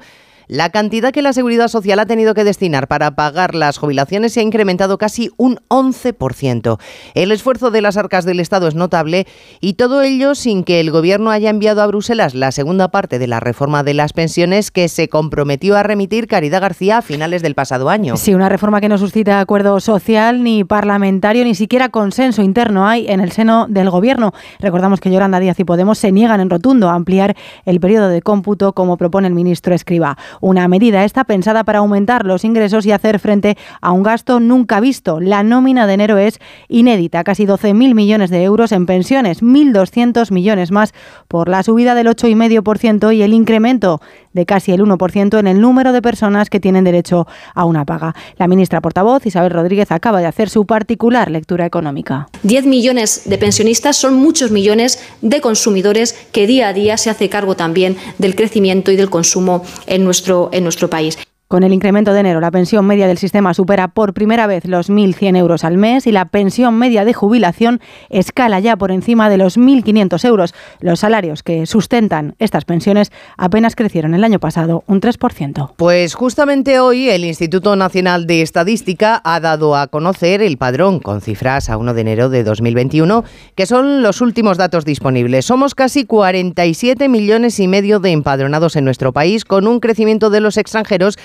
la 0.48 0.70
cantidad 0.70 1.12
que 1.12 1.22
la 1.22 1.32
Seguridad 1.32 1.68
Social 1.68 1.98
ha 1.98 2.06
tenido 2.06 2.34
que 2.34 2.42
destinar 2.42 2.88
para 2.88 3.12
pagar 3.14 3.54
las 3.54 3.78
jubilaciones 3.78 4.32
se 4.32 4.40
ha 4.40 4.42
incrementado 4.42 4.98
casi 4.98 5.30
un 5.36 5.58
11%. 5.68 6.78
El 7.14 7.32
esfuerzo 7.32 7.70
de 7.70 7.82
las 7.82 7.96
arcas 7.96 8.24
del 8.24 8.40
Estado 8.40 8.66
es 8.66 8.74
notable 8.74 9.26
y 9.60 9.74
todo 9.74 10.02
ello 10.02 10.34
sin 10.34 10.64
que 10.64 10.80
el 10.80 10.90
Gobierno 10.90 11.30
haya 11.30 11.50
enviado 11.50 11.82
a 11.82 11.86
Bruselas 11.86 12.34
la 12.34 12.50
segunda 12.50 12.88
parte 12.88 13.18
de 13.18 13.26
la 13.26 13.40
reforma 13.40 13.82
de 13.82 13.94
las 13.94 14.14
pensiones 14.14 14.70
que 14.70 14.88
se 14.88 15.08
comprometió 15.08 15.76
a 15.76 15.82
remitir 15.82 16.26
Caridad 16.26 16.62
García 16.62 16.98
a 16.98 17.02
finales 17.02 17.42
del 17.42 17.54
pasado 17.54 17.90
año. 17.90 18.16
Sí, 18.16 18.34
una 18.34 18.48
reforma 18.48 18.80
que 18.80 18.88
no 18.88 18.96
suscita 18.96 19.40
acuerdo 19.40 19.80
social 19.80 20.42
ni 20.42 20.64
parlamentario, 20.64 21.44
ni 21.44 21.54
siquiera 21.54 21.90
consenso 21.90 22.42
interno 22.42 22.86
hay 22.86 23.06
en 23.08 23.20
el 23.20 23.32
seno 23.32 23.66
del 23.68 23.90
Gobierno. 23.90 24.32
Recordamos 24.60 25.00
que 25.00 25.10
Yolanda 25.10 25.40
Díaz 25.40 25.60
y 25.60 25.64
Podemos 25.64 25.98
se 25.98 26.10
niegan 26.10 26.40
en 26.40 26.48
rotundo 26.48 26.88
a 26.88 26.94
ampliar 26.94 27.36
el 27.66 27.80
periodo 27.80 28.08
de 28.08 28.22
cómputo 28.22 28.72
como 28.72 28.96
propone 28.96 29.28
el 29.28 29.34
ministro 29.34 29.74
Escriba. 29.74 30.16
Una 30.40 30.68
medida 30.68 31.04
esta 31.04 31.24
pensada 31.24 31.64
para 31.64 31.80
aumentar 31.80 32.24
los 32.24 32.44
ingresos 32.44 32.86
y 32.86 32.92
hacer 32.92 33.18
frente 33.18 33.56
a 33.80 33.92
un 33.92 34.02
gasto 34.02 34.40
nunca 34.40 34.80
visto. 34.80 35.20
La 35.20 35.42
nómina 35.42 35.86
de 35.86 35.94
enero 35.94 36.18
es 36.18 36.38
inédita, 36.68 37.24
casi 37.24 37.46
12.000 37.46 37.94
millones 37.94 38.30
de 38.30 38.42
euros 38.42 38.72
en 38.72 38.86
pensiones, 38.86 39.42
1.200 39.42 40.30
millones 40.30 40.70
más 40.70 40.92
por 41.28 41.48
la 41.48 41.62
subida 41.62 41.94
del 41.94 42.06
8,5% 42.06 43.14
y 43.14 43.22
el 43.22 43.32
incremento 43.32 44.00
de 44.32 44.46
casi 44.46 44.72
el 44.72 44.82
1% 44.82 45.38
en 45.38 45.46
el 45.46 45.60
número 45.60 45.92
de 45.92 46.02
personas 46.02 46.50
que 46.50 46.60
tienen 46.60 46.84
derecho 46.84 47.26
a 47.54 47.64
una 47.64 47.84
paga. 47.84 48.14
La 48.36 48.46
ministra 48.46 48.80
portavoz, 48.80 49.26
Isabel 49.26 49.50
Rodríguez, 49.50 49.90
acaba 49.90 50.20
de 50.20 50.26
hacer 50.26 50.48
su 50.48 50.66
particular 50.66 51.30
lectura 51.30 51.66
económica. 51.66 52.28
10 52.42 52.66
millones 52.66 53.22
de 53.24 53.38
pensionistas 53.38 53.96
son 53.96 54.14
muchos 54.14 54.50
millones 54.50 55.02
de 55.22 55.40
consumidores 55.40 56.12
que 56.32 56.46
día 56.46 56.68
a 56.68 56.72
día 56.72 56.96
se 56.96 57.10
hace 57.10 57.28
cargo 57.28 57.56
también 57.56 57.96
del 58.18 58.34
crecimiento 58.34 58.92
y 58.92 58.96
del 58.96 59.10
consumo 59.10 59.64
en 59.86 60.04
nuestro 60.04 60.27
en 60.52 60.62
nuestro 60.62 60.88
país. 60.88 61.18
Con 61.48 61.62
el 61.62 61.72
incremento 61.72 62.12
de 62.12 62.20
enero, 62.20 62.40
la 62.40 62.50
pensión 62.50 62.84
media 62.86 63.06
del 63.06 63.16
sistema 63.16 63.54
supera 63.54 63.88
por 63.88 64.12
primera 64.12 64.46
vez 64.46 64.66
los 64.66 64.90
1.100 64.90 65.34
euros 65.38 65.64
al 65.64 65.78
mes 65.78 66.06
y 66.06 66.12
la 66.12 66.26
pensión 66.26 66.74
media 66.78 67.06
de 67.06 67.14
jubilación 67.14 67.80
escala 68.10 68.60
ya 68.60 68.76
por 68.76 68.90
encima 68.90 69.30
de 69.30 69.38
los 69.38 69.56
1.500 69.56 70.26
euros. 70.26 70.54
Los 70.80 71.00
salarios 71.00 71.42
que 71.42 71.64
sustentan 71.64 72.34
estas 72.38 72.66
pensiones 72.66 73.12
apenas 73.38 73.76
crecieron 73.76 74.12
el 74.12 74.24
año 74.24 74.40
pasado 74.40 74.84
un 74.86 75.00
3%. 75.00 75.72
Pues 75.76 76.12
justamente 76.12 76.80
hoy 76.80 77.08
el 77.08 77.24
Instituto 77.24 77.76
Nacional 77.76 78.26
de 78.26 78.42
Estadística 78.42 79.18
ha 79.24 79.40
dado 79.40 79.74
a 79.74 79.86
conocer 79.86 80.42
el 80.42 80.58
padrón 80.58 81.00
con 81.00 81.22
cifras 81.22 81.70
a 81.70 81.78
1 81.78 81.94
de 81.94 82.00
enero 82.02 82.28
de 82.28 82.44
2021, 82.44 83.24
que 83.54 83.64
son 83.64 84.02
los 84.02 84.20
últimos 84.20 84.58
datos 84.58 84.84
disponibles. 84.84 85.46
Somos 85.46 85.74
casi 85.74 86.04
47 86.04 87.08
millones 87.08 87.58
y 87.58 87.68
medio 87.68 88.00
de 88.00 88.10
empadronados 88.10 88.76
en 88.76 88.84
nuestro 88.84 89.14
país, 89.14 89.46
con 89.46 89.66
un 89.66 89.80
crecimiento 89.80 90.28
de 90.28 90.40
los 90.40 90.58
extranjeros 90.58 91.16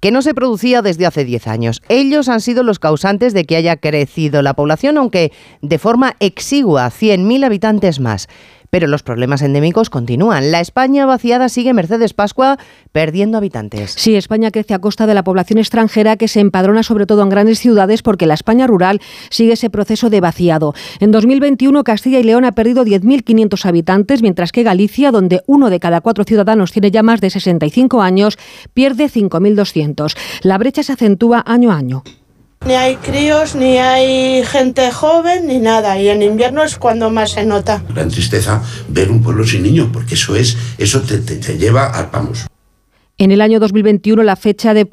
que 0.00 0.10
no 0.10 0.22
se 0.22 0.34
producía 0.34 0.82
desde 0.82 1.06
hace 1.06 1.24
10 1.24 1.46
años. 1.46 1.82
Ellos 1.88 2.28
han 2.28 2.40
sido 2.40 2.62
los 2.62 2.78
causantes 2.78 3.34
de 3.34 3.44
que 3.44 3.56
haya 3.56 3.76
crecido 3.76 4.42
la 4.42 4.54
población, 4.54 4.98
aunque 4.98 5.32
de 5.60 5.78
forma 5.78 6.16
exigua, 6.20 6.86
100.000 6.88 7.44
habitantes 7.44 8.00
más. 8.00 8.28
Pero 8.72 8.86
los 8.86 9.02
problemas 9.02 9.42
endémicos 9.42 9.90
continúan. 9.90 10.50
La 10.50 10.60
España 10.60 11.04
vaciada 11.04 11.50
sigue 11.50 11.74
Mercedes 11.74 12.14
Pascua 12.14 12.58
perdiendo 12.90 13.36
habitantes. 13.36 13.90
Sí, 13.98 14.16
España 14.16 14.50
crece 14.50 14.72
a 14.72 14.78
costa 14.78 15.06
de 15.06 15.12
la 15.12 15.22
población 15.22 15.58
extranjera 15.58 16.16
que 16.16 16.26
se 16.26 16.40
empadrona 16.40 16.82
sobre 16.82 17.04
todo 17.04 17.22
en 17.22 17.28
grandes 17.28 17.58
ciudades 17.58 18.00
porque 18.00 18.24
la 18.24 18.32
España 18.32 18.66
rural 18.66 19.02
sigue 19.28 19.52
ese 19.52 19.68
proceso 19.68 20.08
de 20.08 20.22
vaciado. 20.22 20.72
En 21.00 21.10
2021 21.10 21.84
Castilla 21.84 22.18
y 22.18 22.22
León 22.22 22.46
ha 22.46 22.52
perdido 22.52 22.82
10.500 22.82 23.66
habitantes, 23.66 24.22
mientras 24.22 24.52
que 24.52 24.62
Galicia, 24.62 25.10
donde 25.10 25.42
uno 25.46 25.68
de 25.68 25.78
cada 25.78 26.00
cuatro 26.00 26.24
ciudadanos 26.24 26.72
tiene 26.72 26.90
ya 26.90 27.02
más 27.02 27.20
de 27.20 27.28
65 27.28 28.00
años, 28.00 28.38
pierde 28.72 29.10
5.200. 29.10 30.16
La 30.44 30.56
brecha 30.56 30.82
se 30.82 30.94
acentúa 30.94 31.44
año 31.46 31.72
a 31.72 31.76
año. 31.76 32.04
Ni 32.64 32.74
hay 32.74 32.94
críos, 32.96 33.56
ni 33.56 33.78
hay 33.78 34.44
gente 34.44 34.92
joven, 34.92 35.48
ni 35.48 35.58
nada. 35.58 35.98
Y 35.98 36.08
en 36.08 36.22
invierno 36.22 36.62
es 36.62 36.76
cuando 36.76 37.10
más 37.10 37.32
se 37.32 37.44
nota. 37.44 37.82
Gran 37.92 38.08
tristeza 38.08 38.62
ver 38.88 39.10
un 39.10 39.20
pueblo 39.20 39.44
sin 39.44 39.64
niños, 39.64 39.88
porque 39.92 40.14
eso 40.14 40.36
es, 40.36 40.56
eso 40.78 41.00
te, 41.00 41.18
te, 41.18 41.36
te 41.36 41.58
lleva 41.58 41.86
al 41.86 42.08
vamos. 42.12 42.46
En 43.22 43.30
el 43.30 43.40
año 43.40 43.60
2021 43.60 44.24
la, 44.24 44.34
fecha 44.34 44.74
de, 44.74 44.84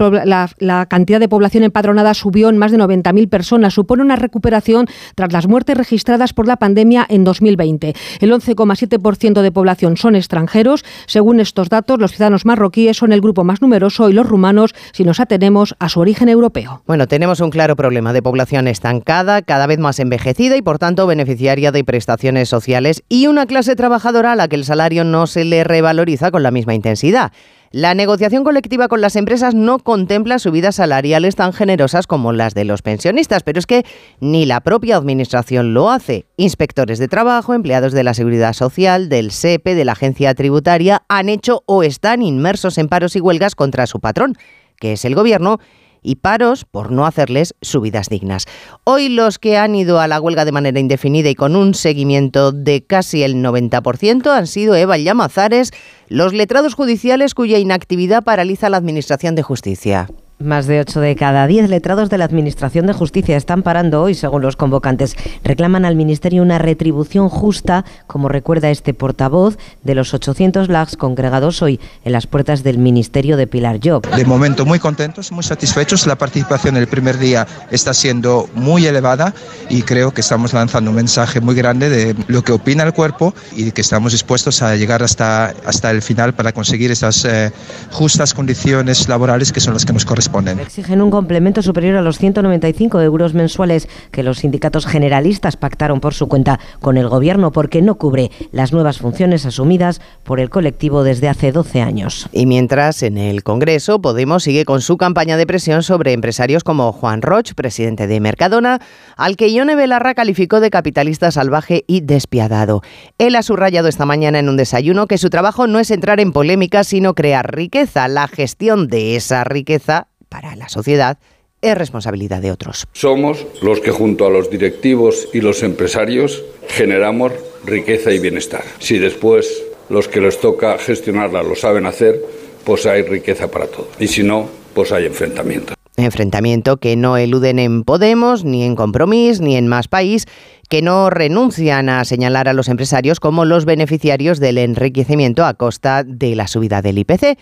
la, 0.60 0.86
cantidad 0.86 1.20
de 1.20 1.28
población 1.28 1.64
empadronada 1.64 2.14
subió 2.14 2.50
en 2.50 2.60
más 2.60 2.72
de 2.72 2.78
90.000 2.78 3.28
personas. 3.28 3.74
Supone 3.74 4.04
una 4.04 4.18
recuperación 4.18 4.86
tras 5.16 5.34
las 5.34 5.48
muertes 5.48 5.76
registradas 5.76 6.32
por 6.34 6.48
la 6.48 6.58
pandemia 6.58 7.08
en 7.10 7.24
2020. 7.24 7.96
El 8.20 8.32
11,7% 8.32 9.42
de 9.42 9.52
población 9.52 9.98
son 9.98 10.16
extranjeros. 10.16 10.86
Según 11.08 11.40
estos 11.40 11.70
datos, 11.70 11.98
los 12.00 12.12
ciudadanos 12.12 12.46
marroquíes 12.46 12.98
son 12.98 13.14
el 13.14 13.22
grupo 13.22 13.44
más 13.44 13.64
numeroso 13.64 14.12
y 14.12 14.14
los 14.14 14.30
rumanos 14.30 14.76
si 14.92 15.04
nos 15.04 15.20
atenemos 15.20 15.74
a 15.80 15.90
su 15.90 16.00
origen 16.00 16.30
europeo. 16.30 16.84
Bueno, 16.86 17.08
tenemos 17.08 17.40
un 17.40 17.50
claro 17.50 17.76
problema 17.76 18.14
de 18.14 18.22
población 18.22 18.68
estancada, 18.68 19.42
cada 19.42 19.66
vez 19.66 19.80
más 19.80 19.98
envejecida 19.98 20.56
y 20.56 20.62
por 20.62 20.78
tanto 20.78 21.08
beneficiaria 21.08 21.72
de 21.72 21.84
prestaciones 21.84 22.48
sociales 22.48 23.02
y 23.10 23.26
una 23.26 23.48
clase 23.48 23.76
trabajadora 23.76 24.34
a 24.34 24.36
la 24.36 24.48
que 24.48 24.56
el 24.56 24.66
salario 24.66 25.04
no 25.04 25.26
se 25.26 25.46
le 25.46 25.64
revaloriza 25.64 26.30
con 26.30 26.44
la 26.44 26.52
misma 26.52 26.76
intensidad. 26.76 27.32
La 27.72 27.94
negociación 27.94 28.44
colectiva 28.44 28.88
con 28.88 29.00
las 29.00 29.16
empresas 29.16 29.54
no 29.54 29.78
contempla 29.78 30.40
subidas 30.40 30.78
salariales 30.78 31.36
tan 31.36 31.54
generosas 31.54 32.08
como 32.08 32.34
las 32.34 32.56
de 32.56 32.66
los 32.66 32.82
pensionistas, 32.82 33.44
pero 33.44 33.60
es 33.60 33.68
que 33.68 33.86
ni 34.20 34.48
la 34.48 34.62
propia 34.62 34.96
Administración 34.96 35.76
lo 35.76 35.92
hace. 35.92 36.26
Inspectores 36.36 36.98
de 36.98 37.08
trabajo, 37.08 37.54
empleados 37.54 37.94
de 37.94 38.04
la 38.04 38.16
Seguridad 38.16 38.54
Social, 38.54 39.08
del 39.08 39.30
SEPE, 39.30 39.76
de 39.76 39.86
la 39.86 39.92
Agencia 39.92 40.34
Tributaria, 40.34 41.04
han 41.10 41.30
hecho 41.30 41.62
o 41.68 41.84
están 41.84 42.24
inmersos 42.24 42.80
en 42.80 42.88
paros 42.88 43.16
y 43.16 43.22
huelgas 43.22 43.54
contra 43.54 43.86
su 43.86 44.00
patrón, 44.00 44.36
que 44.80 44.94
es 44.94 45.06
el 45.06 45.14
Gobierno, 45.14 45.60
y 46.01 46.15
paros 46.15 46.65
por 46.65 46.91
no 46.91 47.06
hacerles 47.06 47.56
subidas 47.62 48.10
dignas. 48.10 48.46
Hoy 48.84 49.10
los 49.10 49.39
que 49.39 49.58
han 49.58 49.75
ido 49.75 50.00
a 50.00 50.08
la 50.08 50.22
huelga 50.22 50.46
de 50.46 50.51
manera 50.51 50.79
indefinida 50.79 51.29
y 51.29 51.36
con 51.36 51.56
un 51.56 51.74
seguimiento 51.74 52.51
de 52.51 52.84
casi 52.84 53.24
el 53.24 53.36
90% 53.36 54.27
han 54.27 54.48
sido 54.48 54.75
Eva 54.75 54.98
Llamazares, 54.98 55.72
los 56.08 56.34
letrados 56.34 56.74
judiciales 56.74 57.34
cuya 57.34 57.58
inactividad 57.58 58.24
paraliza 58.24 58.70
la 58.70 58.77
Administración 58.77 59.36
de 59.36 59.44
Justicia. 59.44 60.08
Más 60.41 60.67
de 60.67 60.79
8 60.79 61.01
de 61.01 61.17
cada 61.17 61.48
10 61.48 61.69
letrados 61.69 62.10
de 62.10 62.17
la 62.17 62.24
Administración 62.24 62.88
de 62.88 62.93
Justicia 62.93 63.36
están 63.36 63.62
parando 63.62 64.01
hoy, 64.01 64.15
según 64.15 64.41
los 64.41 64.55
convocantes. 64.55 65.17
Reclaman 65.43 65.84
al 65.84 65.98
Ministerio 65.98 66.41
una 66.41 66.58
retribución 66.58 67.27
justa, 67.27 67.84
como 68.08 68.29
recuerda 68.29 68.69
este 68.69 68.93
portavoz, 68.93 69.58
de 69.84 69.96
los 69.96 70.13
800 70.13 70.69
lags 70.69 70.96
congregados 70.96 71.62
hoy 71.62 71.81
en 72.05 72.13
las 72.13 72.25
puertas 72.25 72.63
del 72.63 72.77
Ministerio 72.77 73.36
de 73.36 73.48
Pilar 73.48 73.81
Job. 73.84 74.10
De 74.15 74.24
momento 74.24 74.65
muy 74.65 74.79
contentos, 74.79 75.29
muy 75.34 75.43
satisfechos. 75.43 76.08
La 76.08 76.17
participación 76.17 76.77
el 76.77 76.88
primer 76.88 77.17
día 77.17 77.46
está 77.69 77.93
siendo 77.93 78.48
muy 78.55 78.86
elevada 78.86 79.34
y 79.69 79.81
creo 79.81 80.12
que 80.12 80.22
estamos 80.22 80.53
lanzando 80.53 80.91
un 80.91 80.96
mensaje 80.96 81.41
muy 81.41 81.55
grande 81.55 81.89
de 81.89 82.15
lo 82.27 82.46
que 82.46 82.53
opina 82.53 82.84
el 82.84 82.93
cuerpo 82.93 83.34
y 83.58 83.72
que 83.72 83.81
estamos 83.81 84.13
dispuestos 84.13 84.62
a 84.62 84.77
llegar 84.77 85.03
hasta, 85.03 85.53
hasta 85.65 85.91
el 85.91 86.01
final 86.01 86.34
para 86.34 86.53
conseguir 86.53 86.91
esas 86.91 87.25
eh, 87.25 87.51
justas 87.91 88.34
condiciones 88.34 89.10
laborales 89.10 89.51
que 89.51 89.60
son 89.60 89.74
las 89.74 89.86
que 89.86 89.91
nos 89.91 90.05
corresponden. 90.05 90.29
Exigen 90.60 91.02
un 91.02 91.10
complemento 91.10 91.62
superior 91.62 91.98
a 91.98 92.02
los 92.02 92.20
195 92.20 93.02
euros 93.02 93.34
mensuales 93.34 93.90
que 94.12 94.24
los 94.24 94.40
sindicatos 94.40 94.86
generalistas 94.86 95.58
pactaron 95.58 96.00
por 96.00 96.14
su 96.14 96.28
cuenta 96.28 96.60
con 96.82 96.98
el 96.98 97.10
Gobierno 97.10 97.52
porque 97.52 97.82
no 97.82 97.96
cubre 97.96 98.30
las 98.52 98.72
nuevas 98.72 99.00
funciones 99.00 99.46
asumidas 99.46 100.02
por 100.24 100.40
el 100.40 100.50
colectivo 100.50 101.04
desde 101.04 101.30
hace 101.30 101.52
12 101.52 101.82
años. 101.82 102.30
Y 102.32 102.46
mientras 102.46 103.02
en 103.02 103.18
el 103.18 103.44
Congreso 103.44 104.00
Podemos 104.02 104.44
sigue 104.44 104.66
con 104.66 104.82
su 104.82 104.98
campaña 104.98 105.36
de 105.36 105.48
presión 105.48 105.84
sobre 105.84 106.14
empresarios 106.14 106.64
como 106.64 106.92
Juan 106.92 107.22
Roch, 107.22 107.54
presidente 107.54 108.08
de 108.08 108.20
Mercadona, 108.20 108.80
al 109.18 109.36
que 109.36 109.52
Ione 109.52 109.76
Belarra 109.76 110.14
calificó 110.14 110.60
de 110.60 110.70
capitalista 110.70 111.32
salvaje 111.32 111.84
y 111.88 112.02
despiadado. 112.02 112.82
Él 113.18 113.36
ha 113.36 113.44
subrayado 113.44 113.88
esta 113.88 114.06
mañana 114.06 114.40
en 114.40 114.48
un 114.50 114.58
desayuno 114.58 115.08
que 115.08 115.18
su 115.18 115.30
trabajo 115.30 115.68
no 115.68 115.80
es 115.80 115.92
entrar 115.92 116.20
en 116.20 116.32
polémicas, 116.32 116.88
sino 116.88 117.16
crear 117.16 117.56
riqueza. 117.56 118.08
La 118.08 118.28
gestión 118.28 118.88
de 118.88 119.16
esa 119.16 119.44
riqueza 119.44 120.08
para 120.30 120.56
la 120.56 120.70
sociedad 120.70 121.18
es 121.62 121.78
responsabilidad 121.78 122.42
de 122.42 122.52
otros. 122.52 122.88
Somos 122.94 123.46
los 123.62 123.82
que 123.82 123.92
junto 123.92 124.26
a 124.26 124.30
los 124.30 124.50
directivos 124.50 125.28
y 125.34 125.42
los 125.42 125.62
empresarios 125.64 126.44
generamos 126.70 127.34
riqueza 127.66 128.12
y 128.12 128.20
bienestar. 128.20 128.64
Si 128.80 128.98
después 128.98 129.64
los 129.90 130.08
que 130.08 130.22
les 130.22 130.40
toca 130.40 130.78
gestionarla 130.78 131.44
lo 131.44 131.56
saben 131.56 131.86
hacer, 131.86 132.22
pues 132.64 132.86
hay 132.86 133.02
riqueza 133.02 133.50
para 133.50 133.68
todos. 133.68 133.90
Y 134.00 134.08
si 134.08 134.24
no, 134.24 134.48
pues 134.74 134.92
hay 134.92 135.06
enfrentamiento. 135.06 135.74
Enfrentamiento 135.98 136.78
que 136.78 136.96
no 136.96 137.18
eluden 137.18 137.60
en 137.60 137.84
Podemos, 137.84 138.46
ni 138.46 138.64
en 138.64 138.78
Compromís, 138.78 139.42
ni 139.42 139.58
en 139.58 139.68
Más 139.68 139.90
País, 139.90 140.28
que 140.70 140.82
no 140.82 141.10
renuncian 141.10 141.90
a 141.90 142.06
señalar 142.06 142.48
a 142.48 142.54
los 142.54 142.70
empresarios 142.70 143.20
como 143.20 143.44
los 143.44 143.66
beneficiarios 143.66 144.40
del 144.40 144.60
enriquecimiento 144.60 145.44
a 145.44 145.56
costa 145.56 146.04
de 146.06 146.36
la 146.36 146.48
subida 146.48 146.82
del 146.82 147.00
IPC 147.00 147.38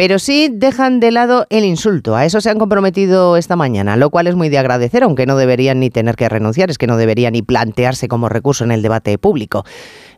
pero 0.00 0.18
sí 0.18 0.48
dejan 0.50 0.98
de 0.98 1.10
lado 1.10 1.46
el 1.50 1.62
insulto. 1.62 2.16
A 2.16 2.24
eso 2.24 2.40
se 2.40 2.48
han 2.48 2.58
comprometido 2.58 3.36
esta 3.36 3.54
mañana, 3.54 3.96
lo 3.96 4.08
cual 4.08 4.28
es 4.28 4.34
muy 4.34 4.48
de 4.48 4.56
agradecer, 4.56 5.02
aunque 5.02 5.26
no 5.26 5.36
deberían 5.36 5.78
ni 5.78 5.90
tener 5.90 6.16
que 6.16 6.26
renunciar, 6.26 6.70
es 6.70 6.78
que 6.78 6.86
no 6.86 6.96
deberían 6.96 7.34
ni 7.34 7.42
plantearse 7.42 8.08
como 8.08 8.30
recurso 8.30 8.64
en 8.64 8.72
el 8.72 8.80
debate 8.80 9.18
público. 9.18 9.66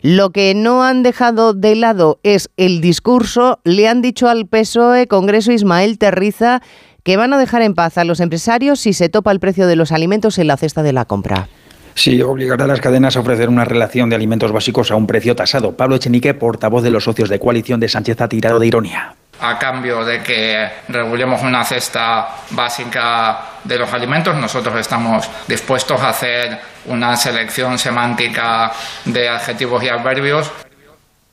Lo 0.00 0.30
que 0.30 0.54
no 0.54 0.84
han 0.84 1.02
dejado 1.02 1.52
de 1.52 1.74
lado 1.74 2.20
es 2.22 2.48
el 2.56 2.80
discurso. 2.80 3.58
Le 3.64 3.88
han 3.88 4.02
dicho 4.02 4.28
al 4.28 4.46
PSOE, 4.46 5.08
Congreso 5.08 5.50
Ismael 5.50 5.98
Terriza, 5.98 6.62
que 7.02 7.16
van 7.16 7.32
a 7.32 7.38
dejar 7.38 7.62
en 7.62 7.74
paz 7.74 7.98
a 7.98 8.04
los 8.04 8.20
empresarios 8.20 8.78
si 8.78 8.92
se 8.92 9.08
topa 9.08 9.32
el 9.32 9.40
precio 9.40 9.66
de 9.66 9.74
los 9.74 9.90
alimentos 9.90 10.38
en 10.38 10.46
la 10.46 10.56
cesta 10.56 10.84
de 10.84 10.92
la 10.92 11.06
compra. 11.06 11.48
Sí, 11.96 12.22
obligará 12.22 12.66
a 12.66 12.68
las 12.68 12.80
cadenas 12.80 13.16
a 13.16 13.20
ofrecer 13.20 13.48
una 13.48 13.64
relación 13.64 14.10
de 14.10 14.14
alimentos 14.14 14.52
básicos 14.52 14.92
a 14.92 14.94
un 14.94 15.08
precio 15.08 15.34
tasado. 15.34 15.76
Pablo 15.76 15.96
Echenique, 15.96 16.34
portavoz 16.34 16.84
de 16.84 16.92
los 16.92 17.02
socios 17.02 17.28
de 17.28 17.40
coalición 17.40 17.80
de 17.80 17.88
Sánchez, 17.88 18.20
ha 18.20 18.28
tirado 18.28 18.60
de 18.60 18.68
ironía 18.68 19.16
a 19.42 19.58
cambio 19.58 20.04
de 20.04 20.22
que 20.22 20.68
regulemos 20.88 21.42
una 21.42 21.64
cesta 21.64 22.28
básica 22.50 23.40
de 23.64 23.76
los 23.76 23.92
alimentos, 23.92 24.36
nosotros 24.36 24.76
estamos 24.76 25.28
dispuestos 25.48 26.00
a 26.00 26.10
hacer 26.10 26.58
una 26.86 27.16
selección 27.16 27.76
semántica 27.78 28.72
de 29.04 29.28
adjetivos 29.28 29.82
y 29.82 29.88
adverbios. 29.88 30.50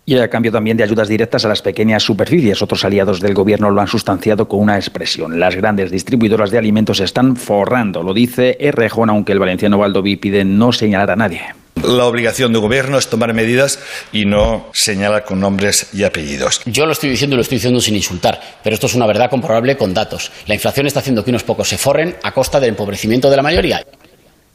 Y 0.05 0.17
a 0.17 0.27
cambio 0.27 0.51
también 0.51 0.75
de 0.75 0.83
ayudas 0.83 1.07
directas 1.07 1.45
a 1.45 1.49
las 1.49 1.61
pequeñas 1.61 2.01
superficies. 2.01 2.63
Otros 2.63 2.83
aliados 2.83 3.19
del 3.19 3.35
gobierno 3.35 3.69
lo 3.69 3.79
han 3.79 3.87
sustanciado 3.87 4.47
con 4.47 4.59
una 4.59 4.75
expresión. 4.75 5.39
Las 5.39 5.55
grandes 5.55 5.91
distribuidoras 5.91 6.49
de 6.49 6.57
alimentos 6.57 6.99
están 6.99 7.35
forrando, 7.35 8.01
lo 8.01 8.15
dice 8.15 8.57
Errejón, 8.59 9.11
aunque 9.11 9.33
el 9.33 9.39
valenciano 9.39 9.77
Valdoví 9.77 10.15
pide 10.15 10.43
no 10.43 10.71
señalar 10.71 11.11
a 11.11 11.15
nadie. 11.15 11.41
La 11.83 12.05
obligación 12.05 12.51
del 12.51 12.61
gobierno 12.61 12.97
es 12.97 13.07
tomar 13.07 13.33
medidas 13.33 13.79
y 14.11 14.25
no 14.25 14.67
señalar 14.73 15.23
con 15.23 15.39
nombres 15.39 15.89
y 15.93 16.03
apellidos. 16.03 16.61
Yo 16.65 16.85
lo 16.85 16.91
estoy 16.91 17.09
diciendo 17.09 17.35
y 17.35 17.37
lo 17.37 17.41
estoy 17.41 17.57
diciendo 17.57 17.79
sin 17.79 17.95
insultar, 17.95 18.39
pero 18.63 18.73
esto 18.73 18.87
es 18.87 18.95
una 18.95 19.05
verdad 19.05 19.29
comprobable 19.29 19.77
con 19.77 19.93
datos. 19.93 20.31
La 20.47 20.55
inflación 20.55 20.87
está 20.87 20.99
haciendo 20.99 21.23
que 21.23 21.29
unos 21.29 21.43
pocos 21.43 21.69
se 21.69 21.77
forren 21.77 22.15
a 22.23 22.33
costa 22.33 22.59
del 22.59 22.71
empobrecimiento 22.71 23.29
de 23.29 23.35
la 23.35 23.43
mayoría. 23.43 23.85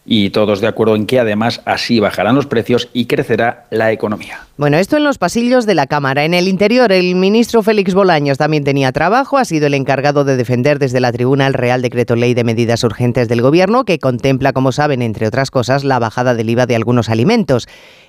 Y 0.06 0.30
todos 0.30 0.60
de 0.60 0.66
acuerdo 0.66 0.96
en 0.96 1.06
que 1.06 1.18
además 1.18 1.62
así 1.64 1.98
bajarán 1.98 2.34
los 2.34 2.46
precios 2.46 2.88
y 2.92 3.06
crecerá 3.06 3.66
la 3.70 3.90
economía. 3.90 4.40
Bueno, 4.56 4.76
esto 4.76 4.96
en 4.96 5.02
los 5.04 5.18
pasillos 5.18 5.66
de 5.66 5.74
la 5.74 5.88
Cámara. 5.88 6.24
En 6.24 6.32
el 6.32 6.46
interior, 6.46 6.92
el 6.92 7.16
ministro 7.16 7.62
Félix 7.64 7.92
Bolaños 7.92 8.38
también 8.38 8.62
tenía 8.62 8.92
trabajo. 8.92 9.36
Ha 9.36 9.44
sido 9.44 9.66
el 9.66 9.74
encargado 9.74 10.24
de 10.24 10.36
defender 10.36 10.78
desde 10.78 11.00
la 11.00 11.10
tribuna 11.10 11.48
el 11.48 11.54
Real 11.54 11.82
Decreto 11.82 12.14
Ley 12.14 12.34
de 12.34 12.44
Medidas 12.44 12.84
Urgentes 12.84 13.28
del 13.28 13.42
Gobierno, 13.42 13.84
que 13.84 13.98
contempla, 13.98 14.52
como 14.52 14.70
saben, 14.70 15.02
entre 15.02 15.26
otras 15.26 15.50
cosas, 15.50 15.82
la 15.82 15.98
bajada 15.98 16.34
del 16.34 16.50
IVA 16.50 16.66
de 16.66 16.76
algunos 16.76 17.08
alimentos. 17.08 17.66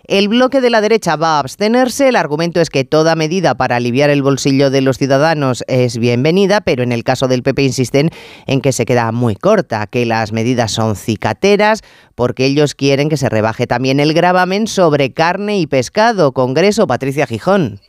El 0.08 0.28
bloque 0.28 0.62
de 0.62 0.70
la 0.70 0.82
derecha 0.82 1.16
va 1.16 1.38
a 1.38 1.40
abstenerse. 1.40 2.10
El 2.10 2.16
argumento 2.16 2.62
es 2.62 2.70
que 2.70 2.84
toda 2.84 3.16
medida 3.16 3.56
para 3.56 3.78
aliviar 3.78 4.12
el 4.12 4.22
bolsillo 4.22 4.70
de 4.70 4.82
los 4.82 5.00
ciudadanos 5.00 5.64
es 5.68 5.98
bienvenida, 5.98 6.62
pero 6.62 6.84
en 6.84 6.92
el 6.92 7.04
caso 7.04 7.28
del 7.28 7.42
PP 7.42 7.64
insisten 7.64 8.12
en 8.46 8.62
que 8.62 8.72
se 8.72 8.86
queda 8.86 9.12
muy 9.12 9.36
corta, 9.36 9.88
que 9.88 10.06
las 10.06 10.32
medidas 10.32 10.72
son 10.72 10.96
cicateras, 10.96 11.82
porque 12.16 12.46
ellos 12.46 12.76
quieren 12.76 13.10
que 13.10 13.18
se 13.18 13.30
rebaje 13.30 13.68
también 13.68 14.00
el 14.00 14.14
gravamen 14.14 14.68
sobre 14.68 15.14
carne 15.14 15.60
y 15.60 15.68
pescado. 15.68 16.32
Congreso, 16.34 16.88
Patricia 16.88 17.28
Gijón. 17.28 17.80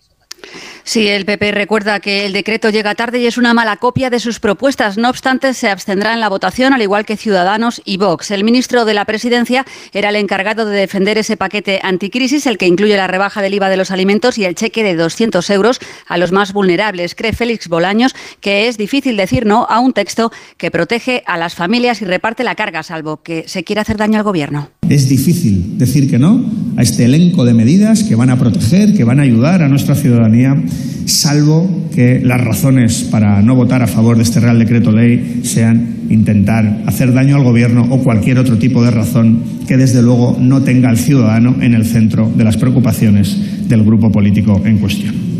Sí, 0.88 1.08
el 1.08 1.24
PP 1.24 1.50
recuerda 1.50 1.98
que 1.98 2.26
el 2.26 2.32
decreto 2.32 2.70
llega 2.70 2.94
tarde 2.94 3.18
y 3.18 3.26
es 3.26 3.38
una 3.38 3.52
mala 3.52 3.76
copia 3.76 4.08
de 4.08 4.20
sus 4.20 4.38
propuestas. 4.38 4.96
No 4.96 5.10
obstante, 5.10 5.52
se 5.52 5.68
abstendrá 5.68 6.14
en 6.14 6.20
la 6.20 6.28
votación, 6.28 6.72
al 6.72 6.80
igual 6.80 7.04
que 7.04 7.16
Ciudadanos 7.16 7.82
y 7.84 7.96
Vox. 7.96 8.30
El 8.30 8.44
ministro 8.44 8.84
de 8.84 8.94
la 8.94 9.04
Presidencia 9.04 9.66
era 9.92 10.10
el 10.10 10.16
encargado 10.16 10.64
de 10.64 10.78
defender 10.78 11.18
ese 11.18 11.36
paquete 11.36 11.80
anticrisis, 11.82 12.46
el 12.46 12.56
que 12.56 12.68
incluye 12.68 12.96
la 12.96 13.08
rebaja 13.08 13.42
del 13.42 13.54
IVA 13.54 13.68
de 13.68 13.76
los 13.76 13.90
alimentos 13.90 14.38
y 14.38 14.44
el 14.44 14.54
cheque 14.54 14.84
de 14.84 14.94
200 14.94 15.50
euros 15.50 15.80
a 16.06 16.18
los 16.18 16.30
más 16.30 16.52
vulnerables. 16.52 17.16
Cree 17.16 17.32
Félix 17.32 17.66
Bolaños 17.66 18.14
que 18.40 18.68
es 18.68 18.78
difícil 18.78 19.16
decir 19.16 19.44
no 19.44 19.66
a 19.68 19.80
un 19.80 19.92
texto 19.92 20.30
que 20.56 20.70
protege 20.70 21.24
a 21.26 21.36
las 21.36 21.56
familias 21.56 22.00
y 22.00 22.04
reparte 22.04 22.44
la 22.44 22.54
carga, 22.54 22.84
salvo 22.84 23.24
que 23.24 23.48
se 23.48 23.64
quiera 23.64 23.82
hacer 23.82 23.96
daño 23.96 24.18
al 24.18 24.24
gobierno. 24.24 24.70
Es 24.88 25.08
difícil 25.08 25.78
decir 25.78 26.08
que 26.08 26.18
no 26.18 26.44
a 26.76 26.82
este 26.82 27.06
elenco 27.06 27.44
de 27.44 27.54
medidas 27.54 28.04
que 28.04 28.14
van 28.14 28.30
a 28.30 28.38
proteger, 28.38 28.94
que 28.96 29.02
van 29.02 29.18
a 29.18 29.24
ayudar 29.24 29.62
a 29.62 29.68
nuestra 29.68 29.96
ciudadanía, 29.96 30.54
salvo 31.06 31.88
que 31.95 32.21
las 32.21 32.40
razones 32.40 33.04
para 33.04 33.40
no 33.42 33.54
votar 33.54 33.83
a 33.83 33.87
favor 33.87 34.16
de 34.16 34.23
este 34.23 34.40
Real 34.40 34.59
Decreto 34.59 34.92
Ley 34.92 35.40
sean 35.45 35.97
intentar 36.11 36.83
hacer 36.87 37.12
daño 37.12 37.37
al 37.37 37.45
Gobierno 37.45 37.87
o 37.90 38.02
cualquier 38.02 38.38
otro 38.38 38.59
tipo 38.59 38.83
de 38.83 38.90
razón 38.90 39.42
que 39.66 39.76
desde 39.76 40.02
luego 40.02 40.37
no 40.40 40.62
tenga 40.62 40.88
al 40.88 40.99
ciudadano 40.99 41.56
en 41.61 41.75
el 41.75 41.85
centro 41.85 42.30
de 42.37 42.45
las 42.45 42.56
preocupaciones 42.56 43.68
del 43.68 43.85
grupo 43.85 44.11
político 44.11 44.61
en 44.64 44.78
cuestión. 44.78 45.35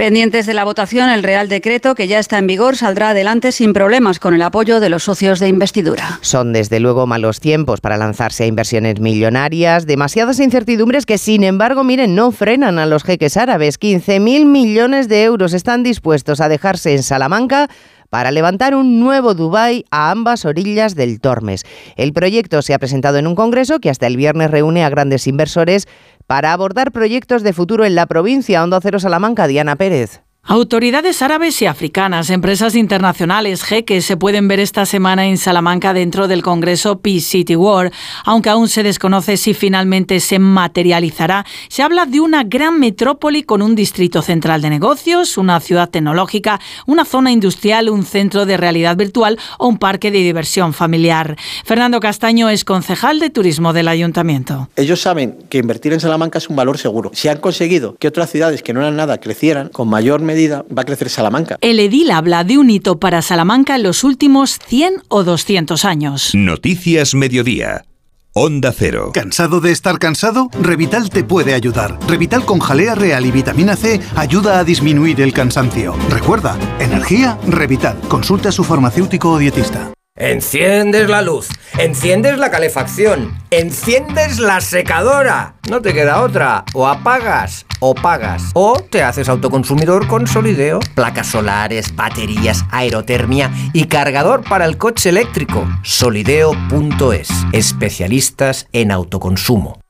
Pendientes 0.00 0.46
de 0.46 0.54
la 0.54 0.64
votación, 0.64 1.10
el 1.10 1.22
Real 1.22 1.50
Decreto, 1.50 1.94
que 1.94 2.08
ya 2.08 2.18
está 2.18 2.38
en 2.38 2.46
vigor, 2.46 2.74
saldrá 2.74 3.10
adelante 3.10 3.52
sin 3.52 3.74
problemas 3.74 4.18
con 4.18 4.32
el 4.32 4.40
apoyo 4.40 4.80
de 4.80 4.88
los 4.88 5.02
socios 5.02 5.40
de 5.40 5.48
investidura. 5.48 6.18
Son 6.22 6.54
desde 6.54 6.80
luego 6.80 7.06
malos 7.06 7.38
tiempos 7.38 7.82
para 7.82 7.98
lanzarse 7.98 8.44
a 8.44 8.46
inversiones 8.46 8.98
millonarias, 8.98 9.84
demasiadas 9.86 10.40
incertidumbres 10.40 11.04
que 11.04 11.18
sin 11.18 11.44
embargo, 11.44 11.84
miren, 11.84 12.14
no 12.14 12.30
frenan 12.30 12.78
a 12.78 12.86
los 12.86 13.04
jeques 13.04 13.36
árabes. 13.36 13.78
15.000 13.78 14.46
millones 14.46 15.06
de 15.06 15.22
euros 15.24 15.52
están 15.52 15.82
dispuestos 15.82 16.40
a 16.40 16.48
dejarse 16.48 16.94
en 16.94 17.02
Salamanca 17.02 17.68
para 18.08 18.32
levantar 18.32 18.74
un 18.74 19.00
nuevo 19.00 19.34
Dubái 19.34 19.84
a 19.90 20.10
ambas 20.10 20.44
orillas 20.44 20.94
del 20.94 21.20
Tormes. 21.20 21.64
El 21.96 22.12
proyecto 22.12 22.60
se 22.60 22.74
ha 22.74 22.78
presentado 22.78 23.18
en 23.18 23.26
un 23.26 23.34
congreso 23.34 23.78
que 23.78 23.88
hasta 23.88 24.06
el 24.06 24.16
viernes 24.16 24.50
reúne 24.50 24.84
a 24.84 24.90
grandes 24.90 25.26
inversores 25.26 25.86
para 26.30 26.52
abordar 26.52 26.92
proyectos 26.92 27.42
de 27.42 27.52
futuro 27.52 27.84
en 27.84 27.96
la 27.96 28.06
provincia. 28.06 28.62
Onda 28.62 28.80
Cero 28.80 29.00
Salamanca, 29.00 29.48
Diana 29.48 29.74
Pérez. 29.74 30.22
Autoridades 30.42 31.20
árabes 31.20 31.60
y 31.60 31.66
africanas, 31.66 32.30
empresas 32.30 32.74
internacionales, 32.74 33.62
jeques 33.62 34.06
se 34.06 34.16
pueden 34.16 34.48
ver 34.48 34.58
esta 34.58 34.86
semana 34.86 35.26
en 35.26 35.36
Salamanca 35.36 35.92
dentro 35.92 36.28
del 36.28 36.42
Congreso 36.42 36.98
Peace 36.98 37.20
City 37.20 37.54
World, 37.54 37.92
aunque 38.24 38.48
aún 38.48 38.68
se 38.68 38.82
desconoce 38.82 39.36
si 39.36 39.52
finalmente 39.52 40.18
se 40.18 40.38
materializará. 40.38 41.44
Se 41.68 41.82
habla 41.82 42.06
de 42.06 42.20
una 42.20 42.42
gran 42.42 42.80
metrópoli 42.80 43.42
con 43.42 43.60
un 43.60 43.74
distrito 43.76 44.22
central 44.22 44.62
de 44.62 44.70
negocios, 44.70 45.36
una 45.36 45.60
ciudad 45.60 45.90
tecnológica, 45.90 46.58
una 46.86 47.04
zona 47.04 47.30
industrial, 47.30 47.90
un 47.90 48.04
centro 48.04 48.46
de 48.46 48.56
realidad 48.56 48.96
virtual 48.96 49.38
o 49.58 49.68
un 49.68 49.78
parque 49.78 50.10
de 50.10 50.18
diversión 50.18 50.72
familiar. 50.72 51.36
Fernando 51.64 52.00
Castaño 52.00 52.48
es 52.48 52.64
concejal 52.64 53.20
de 53.20 53.28
turismo 53.28 53.74
del 53.74 53.88
ayuntamiento. 53.88 54.68
Ellos 54.74 55.02
saben 55.02 55.36
que 55.50 55.58
invertir 55.58 55.92
en 55.92 56.00
Salamanca 56.00 56.38
es 56.38 56.48
un 56.48 56.56
valor 56.56 56.78
seguro. 56.78 57.10
Si 57.14 57.28
han 57.28 57.38
conseguido 57.38 57.94
que 58.00 58.08
otras 58.08 58.30
ciudades 58.30 58.62
que 58.62 58.72
no 58.72 58.80
eran 58.80 58.96
nada 58.96 59.18
crecieran 59.18 59.68
con 59.68 59.86
mayor 59.88 60.22
medida 60.30 60.64
va 60.76 60.82
a 60.82 60.84
crecer 60.84 61.10
Salamanca. 61.10 61.58
El 61.60 61.80
edil 61.80 62.10
habla 62.10 62.44
de 62.44 62.58
un 62.58 62.70
hito 62.70 62.98
para 62.98 63.22
Salamanca 63.22 63.76
en 63.76 63.82
los 63.82 64.04
últimos 64.04 64.58
100 64.66 65.02
o 65.08 65.24
200 65.24 65.84
años. 65.84 66.30
Noticias 66.34 67.14
Mediodía. 67.14 67.84
Onda 68.32 68.72
Cero. 68.72 69.10
¿Cansado 69.12 69.60
de 69.60 69.72
estar 69.72 69.98
cansado? 69.98 70.50
Revital 70.62 71.10
te 71.10 71.24
puede 71.24 71.52
ayudar. 71.52 71.98
Revital 72.06 72.44
con 72.44 72.60
jalea 72.60 72.94
real 72.94 73.26
y 73.26 73.32
vitamina 73.32 73.74
C 73.74 74.00
ayuda 74.14 74.60
a 74.60 74.64
disminuir 74.64 75.20
el 75.20 75.32
cansancio. 75.32 75.96
Recuerda, 76.08 76.56
energía, 76.78 77.38
Revital. 77.48 77.98
Consulta 78.08 78.50
a 78.50 78.52
su 78.52 78.62
farmacéutico 78.62 79.32
o 79.32 79.38
dietista. 79.38 79.92
Enciendes 80.20 81.08
la 81.08 81.22
luz, 81.22 81.48
enciendes 81.78 82.36
la 82.36 82.50
calefacción, 82.50 83.38
enciendes 83.50 84.38
la 84.38 84.60
secadora. 84.60 85.54
No 85.70 85.80
te 85.80 85.94
queda 85.94 86.20
otra. 86.20 86.66
O 86.74 86.86
apagas 86.86 87.64
o 87.78 87.94
pagas. 87.94 88.50
O 88.52 88.78
te 88.80 89.02
haces 89.02 89.30
autoconsumidor 89.30 90.06
con 90.08 90.26
Solideo. 90.26 90.80
Placas 90.94 91.28
solares, 91.28 91.96
baterías, 91.96 92.66
aerotermia 92.70 93.50
y 93.72 93.86
cargador 93.86 94.44
para 94.44 94.66
el 94.66 94.76
coche 94.76 95.08
eléctrico. 95.08 95.66
Solideo.es. 95.84 97.30
Especialistas 97.52 98.68
en 98.72 98.92
autoconsumo. 98.92 99.80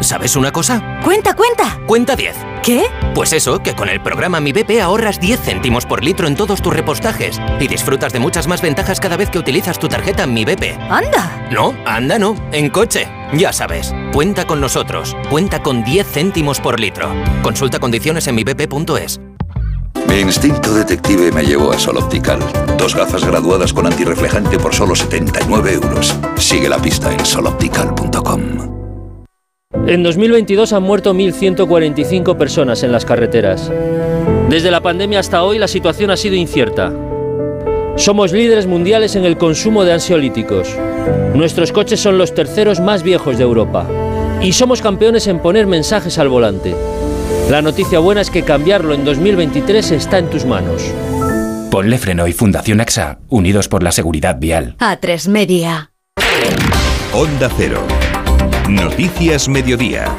¿Sabes 0.00 0.36
una 0.36 0.52
cosa? 0.52 1.00
Cuenta, 1.02 1.34
cuenta. 1.34 1.80
Cuenta 1.86 2.16
10. 2.16 2.36
¿Qué? 2.62 2.84
Pues 3.18 3.32
eso, 3.32 3.58
que 3.58 3.74
con 3.74 3.88
el 3.88 4.00
programa 4.00 4.38
Mi 4.38 4.52
BP 4.52 4.80
ahorras 4.80 5.18
10 5.18 5.40
céntimos 5.40 5.84
por 5.86 6.04
litro 6.04 6.28
en 6.28 6.36
todos 6.36 6.62
tus 6.62 6.72
repostajes 6.72 7.40
y 7.58 7.66
disfrutas 7.66 8.12
de 8.12 8.20
muchas 8.20 8.46
más 8.46 8.62
ventajas 8.62 9.00
cada 9.00 9.16
vez 9.16 9.28
que 9.28 9.40
utilizas 9.40 9.80
tu 9.80 9.88
tarjeta 9.88 10.24
Mi 10.28 10.44
BP. 10.44 10.78
¡Anda! 10.88 11.48
No, 11.50 11.74
anda 11.84 12.16
no, 12.20 12.36
en 12.52 12.70
coche. 12.70 13.08
Ya 13.32 13.52
sabes, 13.52 13.92
cuenta 14.12 14.46
con 14.46 14.60
nosotros. 14.60 15.16
Cuenta 15.30 15.60
con 15.60 15.82
10 15.82 16.06
céntimos 16.06 16.60
por 16.60 16.78
litro. 16.78 17.12
Consulta 17.42 17.80
condiciones 17.80 18.28
en 18.28 18.36
mibp.es. 18.36 19.18
Mi 20.06 20.20
instinto 20.20 20.72
detective 20.72 21.32
me 21.32 21.42
llevó 21.42 21.72
a 21.72 21.78
Sol 21.80 21.96
Optical. 21.96 22.38
Dos 22.78 22.94
gafas 22.94 23.24
graduadas 23.24 23.72
con 23.72 23.86
antirreflejante 23.86 24.60
por 24.60 24.72
solo 24.72 24.94
79 24.94 25.72
euros. 25.72 26.14
Sigue 26.36 26.68
la 26.68 26.78
pista 26.78 27.12
en 27.12 27.26
soloptical.com. 27.26 28.77
En 29.86 30.02
2022 30.02 30.72
han 30.72 30.82
muerto 30.82 31.12
1.145 31.12 32.38
personas 32.38 32.82
en 32.82 32.90
las 32.90 33.04
carreteras. 33.04 33.70
Desde 34.48 34.70
la 34.70 34.80
pandemia 34.80 35.20
hasta 35.20 35.42
hoy 35.42 35.58
la 35.58 35.68
situación 35.68 36.10
ha 36.10 36.16
sido 36.16 36.36
incierta. 36.36 36.90
Somos 37.96 38.32
líderes 38.32 38.66
mundiales 38.66 39.14
en 39.16 39.26
el 39.26 39.36
consumo 39.36 39.84
de 39.84 39.92
ansiolíticos. 39.92 40.74
Nuestros 41.34 41.72
coches 41.72 42.00
son 42.00 42.16
los 42.16 42.34
terceros 42.34 42.80
más 42.80 43.02
viejos 43.02 43.36
de 43.36 43.44
Europa. 43.44 43.86
Y 44.40 44.54
somos 44.54 44.80
campeones 44.80 45.26
en 45.26 45.40
poner 45.40 45.66
mensajes 45.66 46.18
al 46.18 46.28
volante. 46.30 46.74
La 47.50 47.60
noticia 47.60 47.98
buena 47.98 48.22
es 48.22 48.30
que 48.30 48.44
cambiarlo 48.44 48.94
en 48.94 49.04
2023 49.04 49.90
está 49.90 50.16
en 50.18 50.30
tus 50.30 50.46
manos. 50.46 50.82
Ponle 51.70 51.98
Freno 51.98 52.26
y 52.26 52.32
Fundación 52.32 52.80
AXA, 52.80 53.18
unidos 53.28 53.68
por 53.68 53.82
la 53.82 53.92
seguridad 53.92 54.36
vial. 54.38 54.76
A3 54.78 55.28
Media. 55.28 55.92
Onda 57.12 57.50
Cero. 57.56 57.82
Noticias 58.68 59.48
Mediodía. 59.48 60.14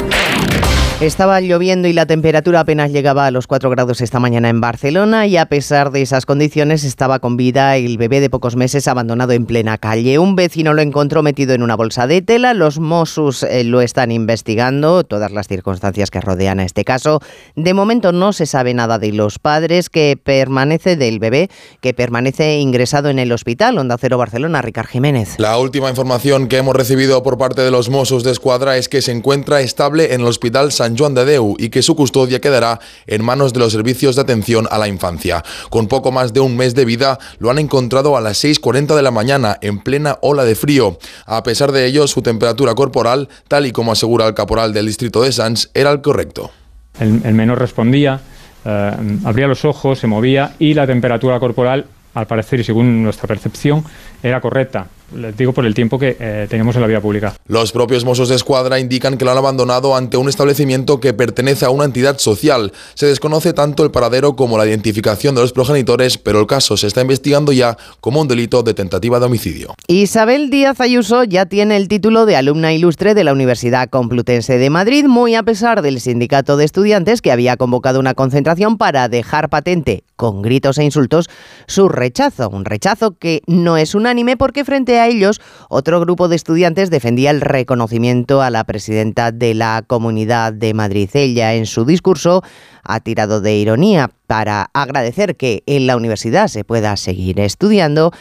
Estaba 1.01 1.39
lloviendo 1.39 1.88
y 1.88 1.93
la 1.93 2.05
temperatura 2.05 2.59
apenas 2.59 2.91
llegaba 2.91 3.25
a 3.25 3.31
los 3.31 3.47
4 3.47 3.69
grados 3.69 4.01
esta 4.01 4.19
mañana 4.19 4.49
en 4.49 4.59
Barcelona 4.59 5.27
y 5.27 5.38
a 5.38 5.45
pesar 5.45 5.91
de 5.91 6.01
esas 6.01 6.25
condiciones 6.25 6.83
estaba 6.83 7.19
con 7.19 7.38
vida 7.38 7.77
el 7.77 7.97
bebé 7.97 8.19
de 8.19 8.29
pocos 8.29 8.57
meses 8.57 8.85
abandonado 8.85 9.31
en 9.31 9.45
plena 9.45 9.77
calle. 9.77 10.19
Un 10.19 10.35
vecino 10.35 10.73
lo 10.73 10.81
encontró 10.81 11.23
metido 11.23 11.53
en 11.53 11.63
una 11.63 11.77
bolsa 11.77 12.05
de 12.05 12.21
tela, 12.21 12.53
los 12.53 12.79
Mossos 12.79 13.43
eh, 13.43 13.63
lo 13.63 13.79
están 13.79 14.12
investigando, 14.12 15.05
todas 15.05 15.31
las 15.31 15.47
circunstancias 15.47 16.12
que 16.12 16.19
rodean 16.19 16.59
a 16.59 16.65
este 16.65 16.83
caso. 16.83 17.21
De 17.55 17.73
momento 17.73 18.12
no 18.12 18.33
se 18.33 18.45
sabe 18.45 18.73
nada 18.73 18.99
de 18.99 19.13
los 19.13 19.39
padres 19.39 19.89
que 19.89 20.19
permanece 20.21 20.97
del 20.97 21.19
bebé 21.19 21.49
que 21.79 21.93
permanece 21.93 22.59
ingresado 22.59 23.07
en 23.07 23.19
el 23.19 23.31
hospital 23.31 23.77
Onda 23.77 23.97
Cero 23.97 24.17
Barcelona, 24.17 24.62
Ricard 24.62 24.88
Jiménez. 24.88 25.35
La 25.38 25.57
última 25.59 25.89
información 25.89 26.49
que 26.49 26.57
hemos 26.57 26.75
recibido 26.75 27.23
por 27.23 27.38
parte 27.38 27.62
de 27.62 27.71
los 27.71 27.88
Mossos 27.88 28.25
de 28.25 28.31
Escuadra 28.31 28.75
es 28.75 28.89
que 28.89 29.01
se 29.01 29.13
encuentra 29.13 29.62
estable 29.62 30.13
en 30.13 30.19
el 30.19 30.27
Hospital 30.27 30.73
San 30.73 30.88
Juan 30.97 31.13
de 31.13 31.25
Deu 31.25 31.56
y 31.58 31.69
que 31.69 31.82
su 31.82 31.95
custodia 31.95 32.41
quedará 32.41 32.80
en 33.08 33.23
manos 33.23 33.54
de 33.54 33.60
los 33.60 33.71
servicios 33.71 34.15
de 34.15 34.21
atención 34.21 34.67
a 34.71 34.78
la 34.78 34.88
infancia. 34.88 35.43
Con 35.69 35.88
poco 35.88 36.12
más 36.12 36.34
de 36.34 36.39
un 36.39 36.56
mes 36.58 36.75
de 36.75 36.86
vida, 36.86 37.19
lo 37.39 37.49
han 37.49 37.60
encontrado 37.60 38.17
a 38.17 38.21
las 38.21 38.43
6.40 38.43 38.95
de 38.95 39.02
la 39.02 39.12
mañana, 39.12 39.58
en 39.62 39.80
plena 39.80 40.17
ola 40.21 40.45
de 40.45 40.56
frío. 40.56 40.97
A 41.25 41.43
pesar 41.43 41.71
de 41.71 41.86
ello, 41.86 42.08
su 42.08 42.21
temperatura 42.21 42.75
corporal, 42.75 43.30
tal 43.47 43.65
y 43.65 43.71
como 43.71 43.91
asegura 43.91 44.28
el 44.28 44.34
caporal 44.34 44.73
del 44.73 44.86
distrito 44.86 45.21
de 45.21 45.32
Sans, 45.32 45.69
era 45.73 45.91
el 45.91 46.02
correcto. 46.02 46.52
El, 46.99 47.21
el 47.23 47.34
menor 47.34 47.60
respondía, 47.60 48.19
eh, 48.65 48.91
abría 49.25 49.47
los 49.47 49.65
ojos, 49.65 49.99
se 49.99 50.08
movía 50.08 50.54
y 50.60 50.73
la 50.73 50.86
temperatura 50.86 51.39
corporal, 51.39 51.86
al 52.13 52.28
parecer 52.28 52.60
y 52.60 52.63
según 52.63 53.04
nuestra 53.04 53.28
percepción, 53.28 53.84
era 54.21 54.41
correcta. 54.41 54.88
Les 55.15 55.38
digo 55.38 55.54
por 55.54 55.65
el 55.65 55.74
tiempo 55.74 56.00
que 56.00 56.17
eh, 56.19 56.48
tenemos 56.50 56.76
en 56.76 56.82
la 56.82 56.88
vía 56.88 57.00
pública. 57.00 57.36
Los 57.48 57.72
propios 57.72 58.04
Mossos 58.04 58.30
de 58.30 58.36
Escuadra 58.36 58.80
indican 58.80 59.17
que 59.17 59.26
lo 59.26 59.32
han 59.32 59.38
abandonado 59.38 59.95
ante 59.95 60.17
un 60.17 60.28
establecimiento 60.28 61.00
que 61.00 61.13
pertenece 61.13 61.65
a 61.65 61.69
una 61.69 61.86
entidad 61.86 62.17
social. 62.17 62.74
Se 62.95 63.06
desconoce 63.06 63.54
tanto 63.54 63.84
el 63.84 63.91
paradero 63.91 64.36
como 64.36 64.58
la 64.58 64.65
identificación 64.65 65.36
de 65.36 65.41
los 65.41 65.54
progenitores, 65.54 66.17
pero 66.17 66.39
el 66.39 66.48
caso 66.48 66.76
se 66.76 66.88
está 66.88 67.02
investigando 67.02 67.52
ya 67.52 67.78
como 68.02 68.22
un 68.22 68.28
delito 68.28 68.63
de 68.63 68.74
tentativa 68.74 69.19
de 69.19 69.28
homicidio. 69.28 69.76
Isabel 69.88 70.50
Díaz 70.50 70.82
Ayuso 70.82 71.24
ya 71.24 71.45
tiene 71.45 71.78
el 71.78 71.88
título 71.88 72.26
de 72.26 72.36
alumna 72.36 72.74
ilustre 72.74 73.13
de 73.13 73.24
la 73.24 73.34
Universidad 73.34 73.89
Complutense 73.89 74.58
de 74.58 74.69
Madrid, 74.69 75.06
muy 75.06 75.36
a 75.36 75.43
pesar 75.43 75.82
del 75.82 76.02
sindicato 76.02 76.58
de 76.58 76.65
estudiantes 76.65 77.22
que 77.22 77.32
había 77.32 77.58
convocado 77.58 78.00
una 78.00 78.15
concentración 78.15 78.78
para 78.78 79.08
dejar 79.08 79.50
patente, 79.50 80.04
con 80.15 80.41
gritos 80.41 80.78
e 80.78 80.84
insultos, 80.84 81.30
su 81.67 81.89
rechazo. 81.89 82.50
Un 82.50 82.65
rechazo 82.65 83.17
que 83.17 83.41
no 83.45 83.78
es 83.78 83.95
unánime 83.95 84.36
porque 84.36 84.65
frente 84.65 84.80
Frente 84.80 84.98
a 84.99 85.07
ellos, 85.07 85.41
otro 85.69 85.99
grupo 85.99 86.27
de 86.27 86.35
estudiantes 86.35 86.89
defendía 86.89 87.31
el 87.31 87.41
reconocimiento 87.41 88.41
a 88.41 88.49
la 88.49 88.63
presidenta 88.63 89.31
de 89.31 89.53
la 89.53 89.83
Comunidad 89.85 90.53
de 90.53 90.73
Madrid. 90.73 91.09
Ella, 91.13 91.53
en 91.53 91.65
su 91.65 91.85
discurso, 91.85 92.43
ha 92.83 92.99
tirado 92.99 93.41
de 93.41 93.55
ironía 93.55 94.12
para 94.27 94.69
agradecer 94.73 95.35
que 95.35 95.63
en 95.65 95.88
la 95.88 95.95
universidad 95.95 96.47
se 96.47 96.63
pueda 96.63 96.95
seguir 96.97 97.39
estudiando 97.39 98.12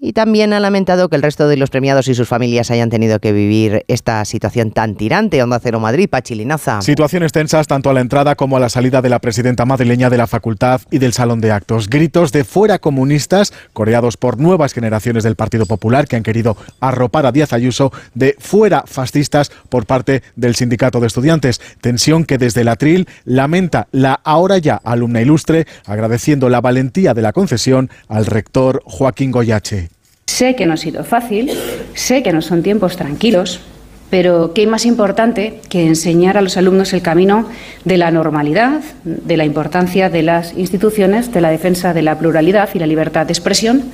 y 0.00 0.12
también 0.12 0.52
ha 0.52 0.60
lamentado 0.60 1.08
que 1.08 1.16
el 1.16 1.22
resto 1.22 1.48
de 1.48 1.56
los 1.56 1.70
premiados 1.70 2.08
y 2.08 2.14
sus 2.14 2.28
familias 2.28 2.70
hayan 2.70 2.88
tenido 2.88 3.18
que 3.18 3.32
vivir 3.32 3.84
esta 3.88 4.24
situación 4.24 4.70
tan 4.70 4.94
tirante. 4.94 5.42
Onda 5.42 5.58
Cero 5.60 5.80
Madrid, 5.80 6.08
Pachilinaza. 6.08 6.80
Situaciones 6.82 7.32
tensas 7.32 7.66
tanto 7.66 7.90
a 7.90 7.92
la 7.92 8.00
entrada 8.00 8.36
como 8.36 8.56
a 8.56 8.60
la 8.60 8.68
salida 8.68 9.02
de 9.02 9.08
la 9.08 9.18
presidenta 9.18 9.64
madrileña 9.64 10.08
de 10.08 10.16
la 10.16 10.26
facultad 10.26 10.80
y 10.90 10.98
del 10.98 11.12
salón 11.12 11.40
de 11.40 11.50
actos. 11.50 11.88
Gritos 11.88 12.30
de 12.32 12.44
fuera 12.44 12.78
comunistas, 12.78 13.52
coreados 13.72 14.16
por 14.16 14.38
nuevas 14.38 14.72
generaciones 14.72 15.24
del 15.24 15.36
Partido 15.36 15.66
Popular 15.66 16.06
que 16.06 16.16
han 16.16 16.22
querido 16.22 16.56
arropar 16.80 17.26
a 17.26 17.32
Díaz 17.32 17.52
Ayuso, 17.52 17.92
de 18.14 18.36
fuera 18.38 18.84
fascistas 18.86 19.50
por 19.68 19.86
parte 19.86 20.22
del 20.36 20.54
sindicato 20.54 21.00
de 21.00 21.08
estudiantes. 21.08 21.60
Tensión 21.80 22.24
que 22.24 22.38
desde 22.38 22.60
el 22.60 22.68
atril 22.68 23.08
lamenta 23.24 23.88
la 23.90 24.20
ahora 24.24 24.58
ya 24.58 24.80
alumna 24.84 25.20
ilustre, 25.20 25.66
agradeciendo 25.86 26.48
la 26.48 26.60
valentía 26.60 27.14
de 27.14 27.22
la 27.22 27.32
concesión 27.32 27.90
al 28.06 28.26
rector 28.26 28.82
Joaquín 28.84 29.32
Goyache. 29.32 29.87
Sé 30.28 30.54
que 30.54 30.66
no 30.66 30.74
ha 30.74 30.76
sido 30.76 31.04
fácil, 31.04 31.50
sé 31.94 32.22
que 32.22 32.34
no 32.34 32.42
son 32.42 32.62
tiempos 32.62 32.98
tranquilos, 32.98 33.60
pero 34.10 34.52
¿qué 34.54 34.66
más 34.66 34.86
importante 34.86 35.60
que 35.68 35.86
enseñar 35.86 36.36
a 36.36 36.42
los 36.42 36.56
alumnos 36.56 36.92
el 36.92 37.02
camino 37.02 37.48
de 37.84 37.96
la 37.96 38.10
normalidad, 38.10 38.80
de 39.04 39.36
la 39.36 39.44
importancia 39.44 40.10
de 40.10 40.22
las 40.22 40.56
instituciones, 40.56 41.32
de 41.32 41.40
la 41.40 41.50
defensa 41.50 41.92
de 41.92 42.02
la 42.02 42.18
pluralidad 42.18 42.70
y 42.74 42.78
la 42.78 42.86
libertad 42.86 43.26
de 43.26 43.32
expresión? 43.32 43.84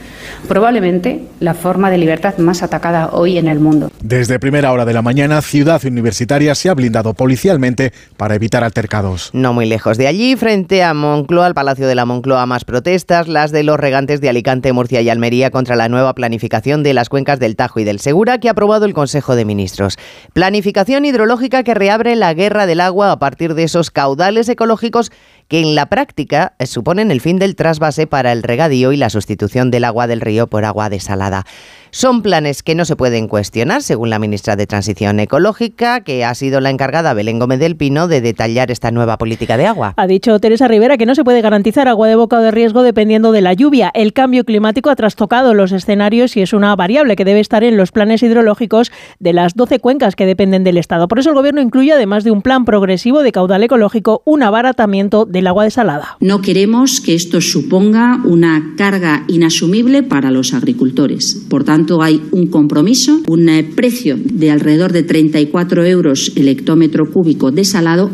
Probablemente 0.49 1.23
la 1.41 1.55
forma 1.55 1.91
de 1.91 1.99
libertad 1.99 2.39
más 2.39 2.63
atacada 2.63 3.11
hoy 3.13 3.39
en 3.39 3.49
el 3.49 3.61
mundo. 3.61 3.91
Desde 4.03 4.39
primera 4.39 4.73
hora 4.73 4.85
de 4.85 4.93
la 4.93 5.03
mañana, 5.03 5.41
Ciudad 5.43 5.85
Universitaria 5.85 6.55
se 6.55 6.69
ha 6.69 6.75
blindado 6.75 7.15
policialmente 7.15 7.93
para 8.17 8.35
evitar 8.35 8.65
altercados. 8.65 9.31
No 9.33 9.53
muy 9.53 9.67
lejos 9.67 9.99
de 9.99 10.07
allí, 10.07 10.37
frente 10.37 10.83
a 10.83 10.95
Moncloa, 10.95 11.47
al 11.47 11.55
Palacio 11.55 11.87
de 11.87 11.95
la 11.95 12.05
Moncloa, 12.05 12.47
más 12.47 12.65
protestas, 12.65 13.29
las 13.29 13.53
de 13.53 13.63
los 13.63 13.79
regantes 13.79 14.21
de 14.21 14.29
Alicante, 14.29 14.73
Murcia 14.73 15.01
y 15.01 15.11
Almería 15.11 15.51
contra 15.51 15.77
la 15.77 15.89
nueva 15.89 16.15
planificación 16.15 16.83
de 16.83 16.95
las 16.95 17.09
cuencas 17.09 17.41
del 17.41 17.57
Tajo 17.57 17.81
y 17.81 17.85
del 17.85 18.01
Segura 18.01 18.39
que 18.39 18.49
ha 18.49 18.53
aprobado 18.53 18.85
el 18.85 18.95
Consejo 18.95 19.37
de 19.37 19.45
Ministros. 19.45 19.97
Planificación 20.33 21.05
hidrológica 21.05 21.63
que 21.63 21.75
reabre 21.75 22.17
la 22.17 22.35
guerra 22.35 22.67
del 22.67 22.81
agua 22.81 23.13
a 23.13 23.19
partir 23.19 23.55
de 23.55 23.65
esos 23.65 23.91
caudales 23.91 24.49
ecológicos 24.49 25.13
que 25.49 25.61
en 25.61 25.75
la 25.75 25.87
práctica 25.87 26.55
suponen 26.65 27.11
el 27.11 27.21
fin 27.21 27.39
del 27.39 27.57
trasvase 27.57 28.07
para 28.07 28.33
el 28.33 28.43
regadío 28.43 28.93
y 28.93 28.97
la 28.97 29.11
sustitución 29.11 29.71
del 29.71 29.85
agua 29.85 30.07
del 30.07 30.21
río 30.21 30.47
por 30.47 30.65
agua 30.65 30.89
desalada. 30.89 31.45
Son 31.91 32.23
planes 32.23 32.65
que 32.65 32.75
no 32.75 32.85
se 32.85 32.97
pueden 32.97 33.29
cuestionar, 33.29 33.81
según 33.81 34.11
la 34.11 34.19
ministra 34.19 34.57
de 34.57 34.67
Transición 34.67 35.21
Ecológica, 35.21 36.01
que 36.01 36.25
ha 36.25 36.35
sido 36.35 36.61
la 36.61 36.71
encargada 36.71 37.15
Belén 37.15 37.39
Gómez 37.39 37.61
del 37.61 37.77
Pino 37.77 38.09
de 38.09 38.21
detallar 38.21 38.73
esta 38.73 38.91
nueva 38.91 39.17
política 39.17 39.57
de 39.57 39.67
agua. 39.67 39.95
Ha 39.97 40.09
dicho 40.09 40.41
Teresa 40.41 40.67
Rivera 40.67 40.97
que 40.97 41.07
no 41.07 41.15
se 41.15 41.23
puede 41.23 41.41
garantizar 41.41 41.87
agua 41.87 42.09
de 42.09 42.17
boca 42.17 42.41
de 42.41 42.51
riesgo 42.51 42.83
dependiendo 42.83 43.31
de 43.31 43.43
la 43.43 43.53
lluvia. 43.53 43.93
El 43.95 44.13
cambio 44.13 44.45
climático 44.45 44.91
ha 44.91 44.97
trastocado 44.97 45.55
los 45.55 45.71
escenarios 45.71 46.37
y 46.37 46.43
es 46.43 46.53
una 46.53 46.75
variable 46.75 47.15
que 47.15 47.25
debe 47.25 47.39
estar 47.39 47.63
en 47.63 47.77
los 47.77 47.93
planes 47.93 48.25
hidrológicos 48.25 48.91
de 49.21 49.33
las 49.33 49.55
12 49.55 49.79
cuencas 49.79 50.17
que 50.17 50.27
dependen 50.27 50.65
del 50.65 50.79
Estado. 50.79 51.07
Por 51.07 51.21
eso 51.21 51.31
el 51.31 51.37
Gobierno 51.37 51.61
incluye, 51.61 51.93
además 51.93 52.25
de 52.25 52.33
un 52.33 52.43
plan 52.43 52.65
progresivo 52.65 53.23
de 53.23 53.31
caudal 53.31 53.63
ecológico, 53.63 54.23
un 54.25 54.43
abaratamiento 54.43 55.27
del 55.35 55.47
agua 55.47 55.65
desalada. 55.65 56.17
No 56.21 56.41
queremos 56.41 57.03
que 57.03 57.15
esto 57.15 57.43
suponga 57.43 58.23
una 58.25 58.75
carga 58.79 59.25
inasumible 59.29 60.03
para 60.03 60.31
los 60.31 60.55
agricultores. 60.55 61.45
Por 61.51 61.65
tanto, 61.65 62.03
hay 62.03 62.23
un 62.31 62.47
compromiso, 62.47 63.21
un 63.27 63.51
precio 63.77 64.17
de 64.17 64.51
alrededor 64.51 64.93
de 64.93 65.03
34 65.03 65.85
euros 65.85 66.33
el 66.37 66.49
hectómetro 66.49 67.11
cúbico 67.11 67.51
desalado 67.51 68.11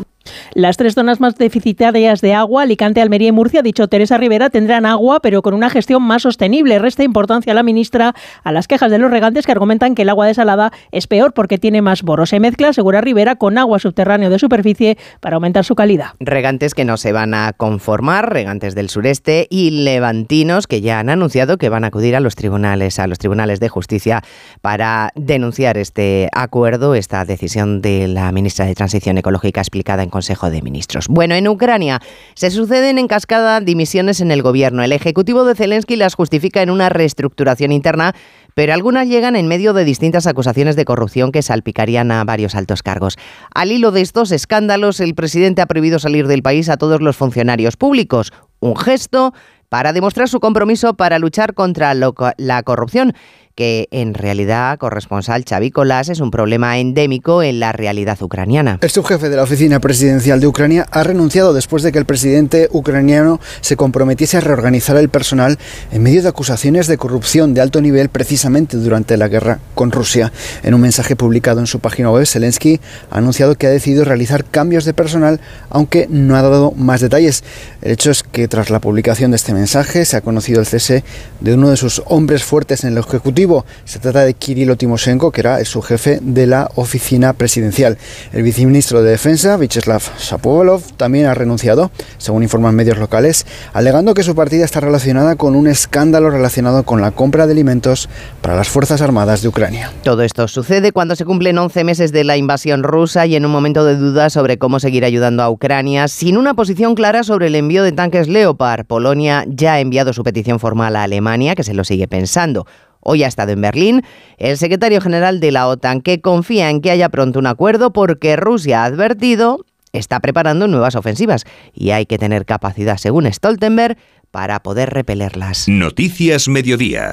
las 0.55 0.77
tres 0.77 0.95
zonas 0.95 1.21
más 1.21 1.37
deficitarias 1.37 2.21
de 2.21 2.35
agua, 2.35 2.63
Alicante, 2.63 3.01
Almería 3.01 3.29
y 3.29 3.33
Murcia, 3.33 3.61
ha 3.61 3.63
dicho 3.63 3.89
Teresa 3.89 4.19
Rivera, 4.19 4.51
tendrán 4.51 4.87
agua, 4.87 5.21
pero 5.21 5.43
con 5.43 5.55
una 5.55 5.71
gestión 5.71 6.03
más 6.03 6.23
sostenible. 6.23 6.79
Resta 6.79 7.05
importancia 7.05 7.53
a 7.53 7.55
la 7.55 7.63
ministra 7.63 8.15
a 8.43 8.53
las 8.53 8.69
quejas 8.69 8.91
de 8.91 8.99
los 8.99 9.11
regantes 9.11 9.47
que 9.47 9.53
argumentan 9.53 9.95
que 9.95 10.03
el 10.03 10.09
agua 10.09 10.27
desalada 10.27 10.73
es 10.93 11.07
peor 11.07 11.33
porque 11.33 11.59
tiene 11.59 11.83
más 11.83 12.03
boros. 12.03 12.31
Se 12.31 12.41
mezcla, 12.41 12.69
asegura 12.69 13.01
Rivera, 13.01 13.37
con 13.37 13.59
agua 13.59 13.79
subterránea 13.79 14.29
de 14.29 14.39
superficie 14.39 14.99
para 15.21 15.37
aumentar 15.37 15.65
su 15.65 15.75
calidad. 15.75 16.11
Regantes 16.21 16.75
que 16.75 16.85
no 16.85 16.97
se 16.97 17.13
van 17.13 17.35
a 17.35 17.53
conformar, 17.53 18.33
regantes 18.33 18.75
del 18.75 18.89
sureste 18.89 19.47
y 19.51 19.71
levantinos 19.85 20.67
que 20.67 20.81
ya 20.81 20.99
han 20.99 21.11
anunciado 21.11 21.59
que 21.59 21.69
van 21.69 21.85
a 21.85 21.89
acudir 21.89 22.17
a 22.17 22.21
los 22.21 22.35
tribunales, 22.35 22.99
a 22.99 23.07
los 23.07 23.19
tribunales 23.19 23.61
de 23.61 23.69
justicia 23.69 24.23
para 24.61 25.13
denunciar 25.15 25.77
este 25.77 26.29
acuerdo, 26.33 26.95
esta 26.95 27.25
decisión 27.25 27.83
de 27.83 28.09
la 28.09 28.31
ministra 28.33 28.67
de 28.67 28.75
Transición 28.75 29.19
Ecológica 29.19 29.61
explicada 29.61 30.03
en 30.03 30.11
Consejo 30.11 30.40
de 30.49 30.63
Ministros. 30.63 31.09
Bueno, 31.09 31.35
en 31.35 31.47
Ucrania 31.49 32.01
se 32.35 32.51
suceden 32.51 32.97
en 32.97 33.09
cascada 33.09 33.61
dimisiones 33.61 34.23
en 34.23 34.31
el 34.31 34.41
gobierno. 34.41 34.83
El 34.83 34.93
ejecutivo 34.93 35.45
de 35.45 35.55
Zelensky 35.55 35.97
las 35.97 36.15
justifica 36.15 36.63
en 36.63 36.71
una 36.71 36.89
reestructuración 36.89 37.73
interna, 37.73 38.15
pero 38.55 38.73
algunas 38.73 39.09
llegan 39.09 39.37
en 39.37 39.49
medio 39.49 39.75
de 39.75 39.85
distintas 39.85 40.27
acusaciones 40.27 40.77
de 40.77 40.85
corrupción 40.85 41.33
que 41.33 41.43
salpicarían 41.43 42.11
a 42.13 42.25
varios 42.25 42.55
altos 42.55 42.83
cargos. 42.83 43.19
Al 43.55 43.73
hilo 43.73 43.91
de 43.91 44.01
estos 44.01 44.33
escándalos, 44.33 45.01
el 45.01 45.15
presidente 45.15 45.61
ha 45.61 45.67
prohibido 45.67 45.99
salir 45.99 46.27
del 46.29 46.43
país 46.43 46.69
a 46.69 46.77
todos 46.77 47.03
los 47.03 47.17
funcionarios 47.17 47.77
públicos. 47.77 48.33
Un 48.61 48.77
gesto 48.77 49.35
para 49.69 49.93
demostrar 49.93 50.29
su 50.29 50.41
compromiso 50.41 50.95
para 50.95 51.19
luchar 51.19 51.55
contra 51.55 51.95
la 51.95 52.63
corrupción 52.63 53.15
que 53.55 53.89
en 53.91 54.15
realidad, 54.15 54.79
corresponsal 54.79 55.45
Xavi 55.49 55.71
Colás, 55.71 56.09
es 56.09 56.21
un 56.21 56.31
problema 56.31 56.79
endémico 56.79 57.43
en 57.43 57.61
la 57.61 57.73
realidad 57.73 58.21
ucraniana. 58.23 58.79
El 58.81 58.91
subjefe 58.91 59.29
de 59.29 59.37
la 59.37 59.43
oficina 59.43 59.81
presidencial 59.81 60.41
de 60.41 60.47
Ucrania 60.47 60.87
ha 60.91 61.03
renunciado 61.03 61.53
después 61.53 61.83
de 61.83 61.93
que 61.93 61.99
el 61.99 62.05
presidente 62.05 62.69
ucraniano 62.73 63.41
se 63.61 63.77
comprometiese 63.77 64.37
a 64.39 64.41
reorganizar 64.41 64.97
el 64.97 65.09
personal 65.09 65.59
en 65.93 66.03
medio 66.03 66.23
de 66.23 66.29
acusaciones 66.29 66.87
de 66.87 66.97
corrupción 66.97 67.55
de 67.55 67.61
alto 67.61 67.81
nivel 67.81 68.09
precisamente 68.09 68.77
durante 68.77 69.17
la 69.17 69.29
guerra 69.29 69.61
con 69.75 69.93
Rusia. 69.93 70.33
En 70.63 70.75
un 70.75 70.81
mensaje 70.81 71.17
publicado 71.17 71.61
en 71.61 71.67
su 71.67 71.81
página 71.81 72.11
web, 72.11 72.27
Zelensky 72.27 72.81
ha 73.11 73.19
anunciado 73.19 73.57
que 73.57 73.67
ha 73.67 73.71
decidido 73.71 74.05
realizar 74.05 74.45
cambios 74.45 74.85
de 74.85 74.95
personal, 74.95 75.41
aunque 75.69 76.07
no 76.09 76.37
ha 76.37 76.43
dado 76.43 76.73
más 76.73 77.01
detalles. 77.01 77.45
El 77.83 77.93
hecho 77.93 78.11
es 78.11 78.23
que 78.23 78.49
tras 78.49 78.71
la 78.71 78.81
publicación 78.81 79.31
de 79.33 79.37
este 79.37 79.53
mensaje 79.53 80.05
se 80.05 80.17
ha 80.17 80.21
conocido 80.21 80.61
el 80.61 80.67
cese 80.67 81.05
de 81.41 81.55
uno 81.55 81.71
de 81.71 81.77
sus 81.77 82.03
hombres 82.07 82.45
fuertes 82.45 82.85
en 82.85 82.93
el 82.93 82.99
Ejecutivo 82.99 83.50
se 83.85 83.99
trata 83.99 84.25
de 84.25 84.35
Kirilo 84.35 84.77
Timoshenko, 84.77 85.31
que 85.31 85.41
era 85.41 85.65
su 85.65 85.83
jefe 85.83 86.19
de 86.23 86.47
la 86.47 86.71
oficina 86.77 87.33
presidencial. 87.33 87.99
El 88.33 88.43
viceministro 88.43 89.03
de 89.03 89.11
Defensa, 89.11 89.57
Vyacheslav 89.57 90.03
Shapovalov, 90.19 90.83
también 90.97 91.27
ha 91.27 91.35
renunciado, 91.35 91.91
según 92.19 92.43
informan 92.43 92.75
medios 92.75 92.99
locales, 92.99 93.47
alegando 93.73 94.15
que 94.15 94.23
su 94.23 94.35
partida 94.35 94.65
está 94.65 94.81
relacionada 94.81 95.37
con 95.37 95.55
un 95.55 95.67
escándalo 95.67 96.31
relacionado 96.31 96.85
con 96.85 97.01
la 97.01 97.11
compra 97.11 97.47
de 97.47 97.53
alimentos 97.53 98.09
para 98.41 98.57
las 98.57 98.69
Fuerzas 98.69 99.01
Armadas 99.03 99.43
de 99.43 99.49
Ucrania. 99.49 99.93
Todo 100.03 100.23
esto 100.23 100.49
sucede 100.49 100.93
cuando 100.93 101.17
se 101.17 101.25
cumplen 101.25 101.59
11 101.59 101.85
meses 101.85 102.13
de 102.13 102.25
la 102.25 102.37
invasión 102.37 102.83
rusa 102.83 103.27
y 103.27 103.37
en 103.37 103.45
un 103.45 103.53
momento 103.53 103.85
de 103.85 103.97
duda 103.97 104.31
sobre 104.31 104.59
cómo 104.59 104.81
seguir 104.81 105.05
ayudando 105.05 105.43
a 105.43 105.51
Ucrania, 105.51 106.09
sin 106.09 106.37
una 106.37 106.55
posición 106.55 106.95
clara 106.95 107.25
sobre 107.25 107.49
el 107.49 107.55
envío 107.55 107.83
de 107.83 107.93
tanques 107.93 108.29
Leopard. 108.29 108.87
Polonia 108.87 109.45
ya 109.49 109.75
ha 109.75 109.81
enviado 109.81 110.13
su 110.13 110.23
petición 110.23 110.59
formal 110.61 110.97
a 110.97 111.03
Alemania, 111.03 111.55
que 111.55 111.65
se 111.65 111.75
lo 111.75 111.85
sigue 111.85 112.09
pensando. 112.09 112.67
Hoy 113.01 113.25
ha 113.25 113.29
estado 113.29 113.53
en 113.53 113.61
Berlín 113.61 114.03
el 114.39 114.57
secretario 114.57 115.01
general 115.01 115.41
de 115.41 115.53
la 115.53 115.67
OTAN, 115.67 116.01
que 116.01 116.21
confía 116.21 116.71
en 116.71 116.81
que 116.81 116.91
haya 116.91 117.09
pronto 117.09 117.39
un 117.39 117.47
acuerdo 117.47 117.93
porque 117.93 118.37
Rusia 118.37 118.83
ha 118.83 118.85
advertido 118.87 119.65
está 119.93 120.21
preparando 120.21 120.69
nuevas 120.69 120.95
ofensivas 120.95 121.45
y 121.75 121.91
hay 121.91 122.07
que 122.07 122.19
tener 122.19 122.45
capacidad, 122.45 122.97
según 122.97 123.31
Stoltenberg, 123.33 123.97
para 124.31 124.63
poder 124.63 124.91
repelerlas. 124.91 125.69
Noticias 125.69 126.49
Mediodía. 126.49 127.11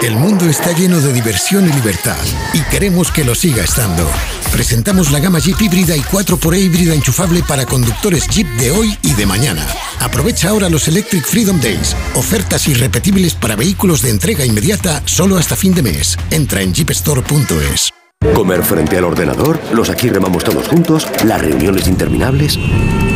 El 0.00 0.14
mundo 0.14 0.48
está 0.48 0.70
lleno 0.72 1.00
de 1.00 1.12
diversión 1.12 1.68
y 1.68 1.72
libertad 1.72 2.16
y 2.52 2.60
queremos 2.70 3.10
que 3.10 3.24
lo 3.24 3.34
siga 3.34 3.64
estando. 3.64 4.08
Presentamos 4.52 5.10
la 5.10 5.18
gama 5.18 5.40
Jeep 5.40 5.60
híbrida 5.60 5.96
y 5.96 6.00
4xE 6.02 6.60
híbrida 6.60 6.94
enchufable 6.94 7.42
para 7.42 7.66
conductores 7.66 8.28
Jeep 8.28 8.46
de 8.58 8.70
hoy 8.70 8.96
y 9.02 9.14
de 9.14 9.26
mañana. 9.26 9.66
Aprovecha 9.98 10.50
ahora 10.50 10.68
los 10.70 10.86
Electric 10.86 11.24
Freedom 11.24 11.60
Days, 11.60 11.96
ofertas 12.14 12.68
irrepetibles 12.68 13.34
para 13.34 13.56
vehículos 13.56 14.00
de 14.00 14.10
entrega 14.10 14.44
inmediata 14.44 15.02
solo 15.04 15.36
hasta 15.36 15.56
fin 15.56 15.74
de 15.74 15.82
mes. 15.82 16.16
Entra 16.30 16.62
en 16.62 16.72
jeepstore.es. 16.72 17.92
Comer 18.38 18.62
frente 18.62 18.96
al 18.96 19.04
ordenador, 19.04 19.58
los 19.72 19.90
aquí 19.90 20.08
remamos 20.08 20.44
todos 20.44 20.68
juntos, 20.68 21.08
las 21.24 21.40
reuniones 21.40 21.88
interminables. 21.88 22.58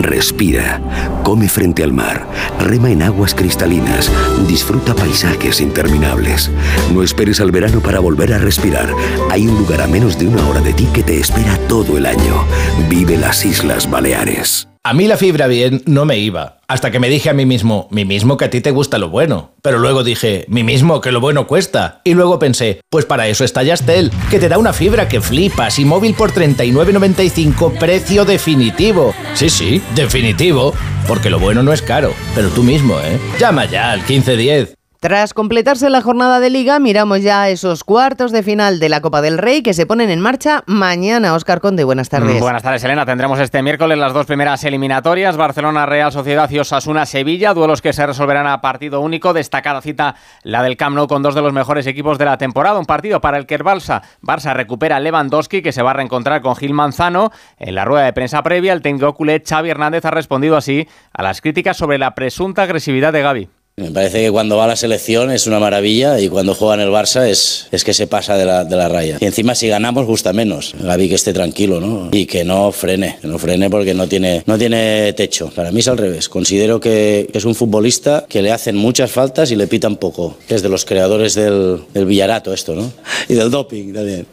Respira, 0.00 0.80
come 1.22 1.48
frente 1.48 1.84
al 1.84 1.92
mar, 1.92 2.26
rema 2.58 2.90
en 2.90 3.02
aguas 3.02 3.32
cristalinas, 3.32 4.10
disfruta 4.48 4.94
paisajes 4.94 5.60
interminables. 5.60 6.50
No 6.92 7.04
esperes 7.04 7.40
al 7.40 7.52
verano 7.52 7.80
para 7.80 8.00
volver 8.00 8.32
a 8.32 8.38
respirar. 8.38 8.92
Hay 9.30 9.46
un 9.46 9.56
lugar 9.58 9.82
a 9.82 9.86
menos 9.86 10.18
de 10.18 10.26
una 10.26 10.44
hora 10.48 10.60
de 10.60 10.72
ti 10.72 10.88
que 10.92 11.04
te 11.04 11.20
espera 11.20 11.56
todo 11.68 11.96
el 11.96 12.06
año. 12.06 12.44
Vive 12.88 13.16
las 13.16 13.44
Islas 13.44 13.88
Baleares. 13.88 14.71
A 14.84 14.94
mí 14.94 15.06
la 15.06 15.16
fibra 15.16 15.46
bien 15.46 15.84
no 15.86 16.04
me 16.04 16.18
iba, 16.18 16.58
hasta 16.66 16.90
que 16.90 16.98
me 16.98 17.08
dije 17.08 17.30
a 17.30 17.34
mí 17.34 17.46
mismo, 17.46 17.86
mí 17.92 18.04
mismo 18.04 18.36
que 18.36 18.46
a 18.46 18.50
ti 18.50 18.60
te 18.60 18.72
gusta 18.72 18.98
lo 18.98 19.10
bueno. 19.10 19.52
Pero 19.62 19.78
luego 19.78 20.02
dije, 20.02 20.44
mí 20.48 20.64
mismo 20.64 21.00
que 21.00 21.12
lo 21.12 21.20
bueno 21.20 21.46
cuesta. 21.46 22.00
Y 22.02 22.14
luego 22.14 22.40
pensé, 22.40 22.80
pues 22.90 23.04
para 23.04 23.28
eso 23.28 23.44
está 23.44 23.62
Yastel, 23.62 24.10
que 24.28 24.40
te 24.40 24.48
da 24.48 24.58
una 24.58 24.72
fibra 24.72 25.08
que 25.08 25.20
flipas 25.20 25.78
y 25.78 25.84
móvil 25.84 26.14
por 26.14 26.32
39.95, 26.32 27.78
precio 27.78 28.24
definitivo. 28.24 29.14
Sí, 29.34 29.50
sí, 29.50 29.80
definitivo, 29.94 30.74
porque 31.06 31.30
lo 31.30 31.38
bueno 31.38 31.62
no 31.62 31.72
es 31.72 31.80
caro, 31.80 32.12
pero 32.34 32.48
tú 32.48 32.64
mismo, 32.64 32.98
¿eh? 32.98 33.20
Llama 33.38 33.66
ya 33.66 33.92
al 33.92 34.00
1510. 34.00 34.81
Tras 35.02 35.34
completarse 35.34 35.90
la 35.90 36.00
jornada 36.00 36.38
de 36.38 36.48
liga, 36.48 36.78
miramos 36.78 37.22
ya 37.22 37.48
esos 37.48 37.82
cuartos 37.82 38.30
de 38.30 38.44
final 38.44 38.78
de 38.78 38.88
la 38.88 39.00
Copa 39.00 39.20
del 39.20 39.36
Rey 39.36 39.60
que 39.60 39.74
se 39.74 39.84
ponen 39.84 40.10
en 40.10 40.20
marcha 40.20 40.62
mañana. 40.68 41.34
Óscar 41.34 41.60
Conde, 41.60 41.82
buenas 41.82 42.08
tardes. 42.08 42.40
Buenas 42.40 42.62
tardes, 42.62 42.84
Elena. 42.84 43.04
Tendremos 43.04 43.40
este 43.40 43.64
miércoles 43.64 43.98
las 43.98 44.12
dos 44.12 44.26
primeras 44.26 44.62
eliminatorias, 44.62 45.36
Barcelona, 45.36 45.86
Real 45.86 46.12
Sociedad 46.12 46.48
y 46.48 46.60
Osasuna, 46.60 47.04
Sevilla, 47.04 47.52
duelos 47.52 47.82
que 47.82 47.92
se 47.92 48.06
resolverán 48.06 48.46
a 48.46 48.60
partido 48.60 49.00
único. 49.00 49.32
Destacada 49.32 49.80
cita 49.82 50.14
la 50.44 50.62
del 50.62 50.76
Camp 50.76 50.94
Nou 50.94 51.08
con 51.08 51.20
dos 51.20 51.34
de 51.34 51.42
los 51.42 51.52
mejores 51.52 51.88
equipos 51.88 52.16
de 52.16 52.26
la 52.26 52.38
temporada. 52.38 52.78
Un 52.78 52.86
partido 52.86 53.20
para 53.20 53.38
el 53.38 53.46
que 53.46 53.56
el 53.56 53.64
Barça, 53.64 54.02
Barça 54.22 54.54
recupera 54.54 54.98
a 54.98 55.00
Lewandowski, 55.00 55.62
que 55.62 55.72
se 55.72 55.82
va 55.82 55.90
a 55.90 55.94
reencontrar 55.94 56.42
con 56.42 56.54
Gil 56.54 56.74
Manzano. 56.74 57.32
En 57.58 57.74
la 57.74 57.84
rueda 57.84 58.04
de 58.04 58.12
prensa 58.12 58.40
previa, 58.44 58.72
el 58.72 58.82
técnico 58.82 59.14
culé 59.14 59.42
Xavi 59.44 59.68
Hernández 59.68 60.04
ha 60.04 60.12
respondido 60.12 60.56
así 60.56 60.86
a 61.12 61.24
las 61.24 61.40
críticas 61.40 61.76
sobre 61.76 61.98
la 61.98 62.14
presunta 62.14 62.62
agresividad 62.62 63.12
de 63.12 63.22
Gaby. 63.22 63.61
Me 63.82 63.90
parece 63.90 64.22
que 64.22 64.30
cuando 64.30 64.56
va 64.56 64.64
a 64.64 64.68
la 64.68 64.76
selección 64.76 65.32
es 65.32 65.48
una 65.48 65.58
maravilla 65.58 66.20
y 66.20 66.28
cuando 66.28 66.54
juega 66.54 66.74
en 66.74 66.80
el 66.80 66.90
Barça 66.90 67.28
es, 67.28 67.66
es 67.72 67.82
que 67.82 67.92
se 67.92 68.06
pasa 68.06 68.36
de 68.36 68.44
la, 68.44 68.64
de 68.64 68.76
la 68.76 68.88
raya. 68.88 69.18
Y 69.20 69.24
encima 69.24 69.56
si 69.56 69.66
ganamos 69.66 70.06
gusta 70.06 70.32
menos. 70.32 70.74
Gaby 70.80 71.08
que 71.08 71.16
esté 71.16 71.32
tranquilo, 71.32 71.80
¿no? 71.80 72.08
Y 72.12 72.26
que 72.26 72.44
no 72.44 72.70
frene, 72.70 73.18
no 73.24 73.38
frene 73.38 73.68
porque 73.70 73.92
no 73.92 74.06
tiene, 74.06 74.44
no 74.46 74.56
tiene 74.56 75.12
techo. 75.14 75.50
Para 75.50 75.72
mí 75.72 75.80
es 75.80 75.88
al 75.88 75.98
revés. 75.98 76.28
Considero 76.28 76.78
que, 76.78 77.28
es 77.32 77.44
un 77.44 77.56
futbolista 77.56 78.24
que 78.28 78.40
le 78.40 78.52
hacen 78.52 78.76
muchas 78.76 79.10
faltas 79.10 79.50
y 79.50 79.56
le 79.56 79.66
pitan 79.66 79.96
poco. 79.96 80.36
Es 80.48 80.62
de 80.62 80.68
los 80.68 80.84
creadores 80.84 81.34
del, 81.34 81.80
del 81.92 82.06
Villarato 82.06 82.52
esto, 82.52 82.76
¿no? 82.76 82.92
Y 83.28 83.34
del 83.34 83.50
doping 83.50 83.92
también. 83.92 84.26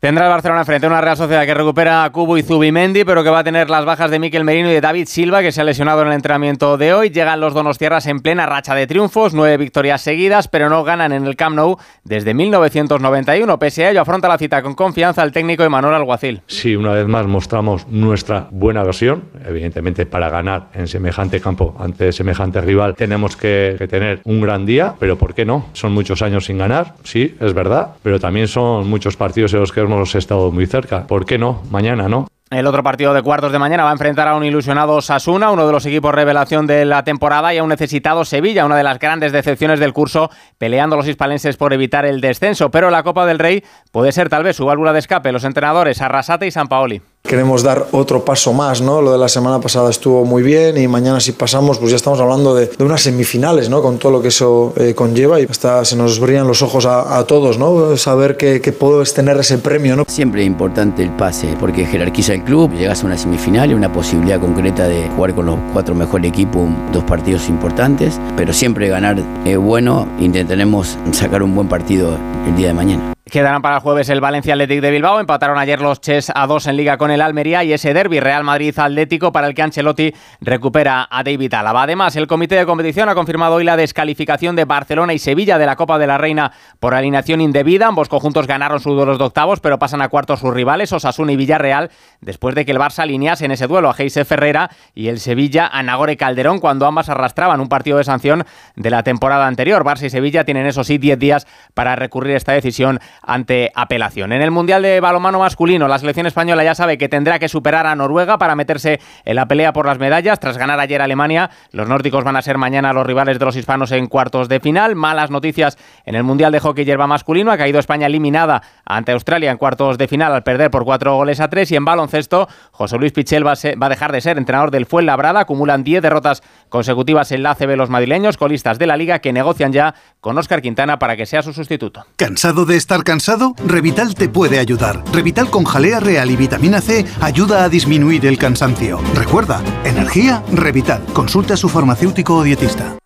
Tendrá 0.00 0.26
el 0.26 0.30
Barcelona 0.30 0.64
frente 0.64 0.86
a 0.86 0.90
una 0.90 1.00
Real 1.00 1.16
Sociedad 1.16 1.44
que 1.44 1.54
recupera 1.54 2.04
a 2.04 2.12
Cubo 2.12 2.38
y 2.38 2.44
Zubimendi, 2.44 3.02
pero 3.02 3.24
que 3.24 3.30
va 3.30 3.40
a 3.40 3.44
tener 3.44 3.68
las 3.68 3.84
bajas 3.84 4.12
de 4.12 4.20
Miquel 4.20 4.44
Merino 4.44 4.70
y 4.70 4.74
de 4.74 4.80
David 4.80 5.08
Silva, 5.08 5.42
que 5.42 5.50
se 5.50 5.60
ha 5.60 5.64
lesionado 5.64 6.02
en 6.02 6.06
el 6.06 6.14
entrenamiento 6.14 6.78
de 6.78 6.94
hoy. 6.94 7.10
Llegan 7.10 7.40
los 7.40 7.52
Donostierras 7.52 8.06
en 8.06 8.20
plena 8.20 8.46
racha 8.46 8.76
de 8.76 8.86
triunfos, 8.86 9.34
nueve 9.34 9.56
victorias 9.56 10.00
seguidas, 10.00 10.46
pero 10.46 10.68
no 10.68 10.84
ganan 10.84 11.10
en 11.10 11.26
el 11.26 11.34
Camp 11.34 11.56
Nou 11.56 11.78
desde 12.04 12.32
1991. 12.32 13.58
Pese 13.58 13.86
a 13.86 13.90
ello, 13.90 14.00
afronta 14.00 14.28
la 14.28 14.38
cita 14.38 14.62
con 14.62 14.76
confianza 14.76 15.24
el 15.24 15.32
técnico 15.32 15.64
Emanuel 15.64 15.94
Alguacil. 15.94 16.42
Sí, 16.46 16.76
una 16.76 16.92
vez 16.92 17.08
más 17.08 17.26
mostramos 17.26 17.88
nuestra 17.88 18.46
buena 18.52 18.84
versión. 18.84 19.24
Evidentemente, 19.44 20.06
para 20.06 20.30
ganar 20.30 20.68
en 20.74 20.86
semejante 20.86 21.40
campo 21.40 21.74
ante 21.76 22.12
semejante 22.12 22.60
rival 22.60 22.94
tenemos 22.94 23.36
que, 23.36 23.74
que 23.76 23.88
tener 23.88 24.20
un 24.22 24.40
gran 24.40 24.64
día, 24.64 24.94
pero 25.00 25.18
¿por 25.18 25.34
qué 25.34 25.44
no? 25.44 25.66
Son 25.72 25.90
muchos 25.90 26.22
años 26.22 26.44
sin 26.44 26.58
ganar, 26.58 26.94
sí, 27.02 27.36
es 27.40 27.52
verdad, 27.52 27.94
pero 28.04 28.20
también 28.20 28.46
son 28.46 28.88
muchos 28.88 29.16
partidos 29.16 29.52
en 29.54 29.58
los 29.58 29.72
que 29.72 29.87
hemos 29.96 30.14
estado 30.14 30.50
muy 30.50 30.66
cerca. 30.66 31.06
¿Por 31.06 31.26
qué 31.26 31.38
no? 31.38 31.62
Mañana 31.70 32.08
no. 32.08 32.28
El 32.50 32.66
otro 32.66 32.82
partido 32.82 33.12
de 33.12 33.20
cuartos 33.20 33.52
de 33.52 33.58
mañana 33.58 33.84
va 33.84 33.90
a 33.90 33.92
enfrentar 33.92 34.26
a 34.26 34.34
un 34.34 34.42
ilusionado 34.42 35.02
Sasuna, 35.02 35.50
uno 35.50 35.66
de 35.66 35.72
los 35.72 35.84
equipos 35.84 36.14
revelación 36.14 36.66
de 36.66 36.86
la 36.86 37.04
temporada, 37.04 37.52
y 37.52 37.58
a 37.58 37.62
un 37.62 37.68
necesitado 37.68 38.24
Sevilla, 38.24 38.64
una 38.64 38.76
de 38.76 38.84
las 38.84 38.98
grandes 38.98 39.32
decepciones 39.32 39.80
del 39.80 39.92
curso, 39.92 40.30
peleando 40.56 40.96
los 40.96 41.06
hispalenses 41.06 41.58
por 41.58 41.74
evitar 41.74 42.06
el 42.06 42.22
descenso. 42.22 42.70
Pero 42.70 42.88
la 42.88 43.02
Copa 43.02 43.26
del 43.26 43.38
Rey 43.38 43.62
puede 43.92 44.12
ser 44.12 44.30
tal 44.30 44.44
vez 44.44 44.56
su 44.56 44.64
válvula 44.64 44.94
de 44.94 45.00
escape, 45.00 45.30
los 45.30 45.44
entrenadores 45.44 46.00
Arrasate 46.00 46.46
y 46.46 46.50
San 46.50 46.68
Paoli. 46.68 47.02
Queremos 47.22 47.62
dar 47.62 47.88
otro 47.92 48.24
paso 48.24 48.54
más, 48.54 48.80
¿no? 48.80 49.02
Lo 49.02 49.12
de 49.12 49.18
la 49.18 49.28
semana 49.28 49.60
pasada 49.60 49.90
estuvo 49.90 50.24
muy 50.24 50.42
bien 50.42 50.78
y 50.78 50.88
mañana 50.88 51.20
si 51.20 51.32
pasamos, 51.32 51.78
pues 51.78 51.90
ya 51.90 51.96
estamos 51.96 52.18
hablando 52.20 52.54
de, 52.54 52.70
unas 52.78 53.02
semifinales, 53.02 53.68
¿no? 53.68 53.82
Con 53.82 53.98
todo 53.98 54.12
lo 54.12 54.22
que 54.22 54.28
eso 54.28 54.72
eh, 54.76 54.94
conlleva 54.94 55.38
y 55.38 55.44
hasta 55.44 55.84
se 55.84 55.94
nos 55.94 56.20
brillan 56.20 56.46
los 56.46 56.62
ojos 56.62 56.86
a, 56.86 57.18
a 57.18 57.24
todos, 57.24 57.58
¿no? 57.58 57.98
Saber 57.98 58.38
que, 58.38 58.62
que 58.62 58.72
puedes 58.72 59.12
tener 59.12 59.36
ese 59.36 59.58
premio, 59.58 59.94
¿no? 59.94 60.04
Siempre 60.08 60.40
es 60.40 60.46
importante 60.46 61.02
el 61.02 61.10
pase 61.10 61.54
porque 61.60 61.84
jerarquiza 61.84 62.32
el 62.32 62.44
club, 62.44 62.72
llegas 62.72 63.02
a 63.02 63.06
una 63.06 63.18
semifinal 63.18 63.70
y 63.70 63.74
una 63.74 63.92
posibilidad 63.92 64.40
concreta 64.40 64.88
de 64.88 65.10
jugar 65.14 65.34
con 65.34 65.46
los 65.46 65.58
cuatro 65.74 65.94
mejores 65.94 66.30
equipos, 66.30 66.66
dos 66.94 67.04
partidos 67.04 67.50
importantes, 67.50 68.18
pero 68.38 68.54
siempre 68.54 68.88
ganar 68.88 69.22
es 69.44 69.58
bueno, 69.58 70.08
intentaremos 70.18 70.96
sacar 71.12 71.42
un 71.42 71.54
buen 71.54 71.68
partido 71.68 72.16
el 72.46 72.56
día 72.56 72.68
de 72.68 72.74
mañana. 72.74 73.17
Quedarán 73.30 73.60
para 73.60 73.76
el 73.76 73.82
jueves 73.82 74.08
el 74.08 74.22
Valencia 74.22 74.54
Athletic 74.54 74.80
de 74.80 74.90
Bilbao. 74.90 75.20
Empataron 75.20 75.58
ayer 75.58 75.80
los 75.82 76.00
Ches 76.00 76.32
a 76.34 76.46
dos 76.46 76.66
en 76.66 76.76
Liga 76.76 76.96
con 76.96 77.10
el 77.10 77.20
Almería 77.20 77.62
y 77.62 77.74
ese 77.74 77.92
derby 77.92 78.20
Real 78.20 78.42
Madrid 78.42 78.78
Atlético 78.78 79.32
para 79.32 79.46
el 79.46 79.54
que 79.54 79.60
Ancelotti 79.60 80.14
recupera 80.40 81.06
a 81.10 81.22
David 81.22 81.52
Alaba. 81.52 81.82
Además, 81.82 82.16
el 82.16 82.26
comité 82.26 82.54
de 82.54 82.64
competición 82.64 83.08
ha 83.10 83.14
confirmado 83.14 83.56
hoy 83.56 83.64
la 83.64 83.76
descalificación 83.76 84.56
de 84.56 84.64
Barcelona 84.64 85.12
y 85.12 85.18
Sevilla 85.18 85.58
de 85.58 85.66
la 85.66 85.76
Copa 85.76 85.98
de 85.98 86.06
la 86.06 86.16
Reina 86.16 86.52
por 86.80 86.94
alineación 86.94 87.42
indebida. 87.42 87.88
Ambos 87.88 88.08
conjuntos 88.08 88.46
ganaron 88.46 88.80
sus 88.80 88.96
duelos 88.96 89.18
de 89.18 89.24
octavos, 89.24 89.60
pero 89.60 89.78
pasan 89.78 90.00
a 90.00 90.08
cuartos 90.08 90.40
sus 90.40 90.54
rivales, 90.54 90.90
Osasuna 90.92 91.32
y 91.32 91.36
Villarreal, 91.36 91.90
después 92.22 92.54
de 92.54 92.64
que 92.64 92.72
el 92.72 92.78
Barça 92.78 93.00
alinease 93.00 93.44
en 93.44 93.50
ese 93.50 93.66
duelo 93.66 93.90
a 93.90 93.94
Geise 93.94 94.24
Ferrera 94.24 94.70
y 94.94 95.08
el 95.08 95.20
Sevilla 95.20 95.66
a 95.66 95.82
Nagore 95.82 96.16
Calderón 96.16 96.60
cuando 96.60 96.86
ambas 96.86 97.10
arrastraban 97.10 97.60
un 97.60 97.68
partido 97.68 97.98
de 97.98 98.04
sanción 98.04 98.44
de 98.74 98.90
la 98.90 99.02
temporada 99.02 99.46
anterior. 99.46 99.84
Barça 99.84 100.06
y 100.06 100.10
Sevilla 100.10 100.44
tienen, 100.44 100.66
eso 100.66 100.82
sí, 100.82 100.96
10 100.96 101.18
días 101.18 101.46
para 101.74 101.94
recurrir 101.94 102.36
esta 102.36 102.52
decisión 102.52 103.00
ante 103.22 103.70
apelación. 103.74 104.32
En 104.32 104.42
el 104.42 104.50
Mundial 104.50 104.82
de 104.82 105.00
Balonmano 105.00 105.38
masculino, 105.38 105.88
la 105.88 105.98
selección 105.98 106.26
española 106.26 106.64
ya 106.64 106.74
sabe 106.74 106.98
que 106.98 107.08
tendrá 107.08 107.38
que 107.38 107.48
superar 107.48 107.86
a 107.86 107.94
Noruega 107.94 108.38
para 108.38 108.54
meterse 108.54 109.00
en 109.24 109.36
la 109.36 109.46
pelea 109.46 109.72
por 109.72 109.86
las 109.86 109.98
medallas. 109.98 110.40
Tras 110.40 110.58
ganar 110.58 110.80
ayer 110.80 111.02
Alemania, 111.02 111.50
los 111.72 111.88
nórdicos 111.88 112.24
van 112.24 112.36
a 112.36 112.42
ser 112.42 112.58
mañana 112.58 112.92
los 112.92 113.06
rivales 113.06 113.38
de 113.38 113.44
los 113.44 113.56
hispanos 113.56 113.92
en 113.92 114.06
cuartos 114.06 114.48
de 114.48 114.60
final. 114.60 114.94
Malas 114.94 115.30
noticias 115.30 115.78
en 116.04 116.14
el 116.14 116.24
Mundial 116.24 116.52
de 116.52 116.60
Hockey 116.60 116.84
Hierba 116.84 117.06
masculino. 117.06 117.50
Ha 117.50 117.58
caído 117.58 117.78
España 117.78 118.06
eliminada 118.06 118.62
ante 118.84 119.12
Australia 119.12 119.50
en 119.50 119.58
cuartos 119.58 119.98
de 119.98 120.08
final 120.08 120.32
al 120.32 120.42
perder 120.42 120.70
por 120.70 120.84
cuatro 120.84 121.14
goles 121.14 121.40
a 121.40 121.48
tres. 121.48 121.70
Y 121.72 121.76
en 121.76 121.84
baloncesto, 121.84 122.48
José 122.70 122.98
Luis 122.98 123.12
Pichel 123.12 123.46
va 123.46 123.52
a, 123.52 123.76
va 123.80 123.86
a 123.86 123.90
dejar 123.90 124.12
de 124.12 124.20
ser 124.20 124.38
entrenador 124.38 124.70
del 124.70 124.86
Fuenlabrada. 124.86 125.40
Acumulan 125.40 125.84
10 125.84 126.02
derrotas 126.02 126.42
consecutivas 126.68 127.32
en 127.32 127.42
la 127.42 127.54
los 127.76 127.90
madrileños, 127.90 128.36
colistas 128.36 128.78
de 128.78 128.86
la 128.86 128.96
liga 128.96 129.18
que 129.18 129.32
negocian 129.32 129.72
ya 129.72 129.94
con 130.20 130.38
Óscar 130.38 130.62
Quintana 130.62 130.98
para 130.98 131.16
que 131.16 131.26
sea 131.26 131.42
su 131.42 131.52
sustituto. 131.52 132.06
¿Cansado 132.16 132.64
de 132.64 132.76
estar 132.76 133.04
cansado? 133.04 133.54
Revital 133.64 134.14
te 134.14 134.28
puede 134.28 134.58
ayudar. 134.58 135.02
Revital 135.12 135.50
con 135.50 135.64
jalea 135.64 136.00
real 136.00 136.30
y 136.30 136.36
vitamina 136.36 136.80
C 136.80 137.04
ayuda 137.20 137.64
a 137.64 137.68
disminuir 137.68 138.26
el 138.26 138.38
cansancio. 138.38 139.00
Recuerda, 139.14 139.62
energía, 139.84 140.42
Revital. 140.52 141.04
Consulta 141.12 141.54
a 141.54 141.56
su 141.56 141.68
farmacéutico 141.68 142.36
o 142.36 142.42
dietista. 142.42 142.98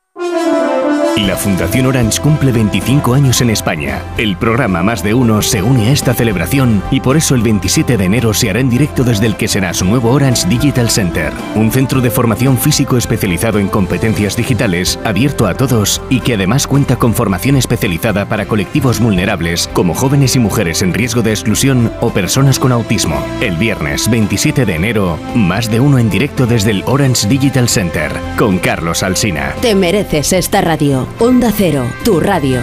La 1.19 1.37
Fundación 1.37 1.85
Orange 1.87 2.21
cumple 2.21 2.53
25 2.53 3.13
años 3.13 3.43
en 3.43 3.51
España. 3.51 4.03
El 4.17 4.37
programa 4.39 4.83
Más 4.83 5.03
de 5.03 5.13
Uno 5.13 5.43
se 5.43 5.63
une 5.63 5.89
a 5.89 5.93
esta 5.93 6.15
celebración 6.15 6.83
y 6.91 7.01
por 7.01 7.19
eso 7.19 7.35
el 7.35 7.43
27 7.43 7.99
de 7.99 8.05
enero 8.05 8.33
se 8.33 8.49
hará 8.49 8.61
en 8.61 8.71
directo 8.71 9.05
desde 9.05 9.27
el 9.27 9.37
que 9.37 9.47
será 9.47 9.75
su 9.75 9.85
nuevo 9.85 10.11
Orange 10.11 10.49
Digital 10.49 10.89
Center, 10.89 11.31
un 11.55 11.71
centro 11.71 12.01
de 12.01 12.11
formación 12.11 12.57
físico 12.57 12.97
especializado 12.97 13.59
en 13.59 13.69
competencias 13.69 14.37
digitales, 14.37 14.99
abierto 15.05 15.47
a 15.47 15.55
todos 15.55 16.01
y 16.09 16.21
que 16.21 16.35
además 16.35 16.67
cuenta 16.67 16.97
con 16.97 17.13
formación 17.15 17.57
especializada 17.57 18.25
para 18.25 18.47
colectivos 18.47 18.99
vulnerables 18.99 19.69
como 19.75 19.95
jóvenes 19.95 20.35
y 20.35 20.39
mujeres 20.39 20.81
en 20.81 20.95
riesgo 20.95 21.21
de 21.21 21.33
exclusión 21.33 21.93
o 22.01 22.11
personas 22.11 22.59
con 22.59 22.73
autismo. 22.73 23.23
El 23.43 23.57
viernes 23.57 24.11
27 24.11 24.65
de 24.65 24.75
enero, 24.75 25.19
Más 25.35 25.71
de 25.71 25.79
Uno 25.79 25.99
en 25.99 26.09
directo 26.09 26.47
desde 26.47 26.71
el 26.71 26.83
Orange 26.87 27.29
Digital 27.29 27.69
Center 27.69 28.13
con 28.39 28.59
Carlos 28.59 29.03
Alsina. 29.03 29.55
Te 29.61 29.75
mereces 29.75 30.33
esta 30.33 30.63
radio. 30.63 31.02
Onda 31.19 31.53
Cero, 31.57 31.85
tu 32.05 32.21
radio. 32.21 32.61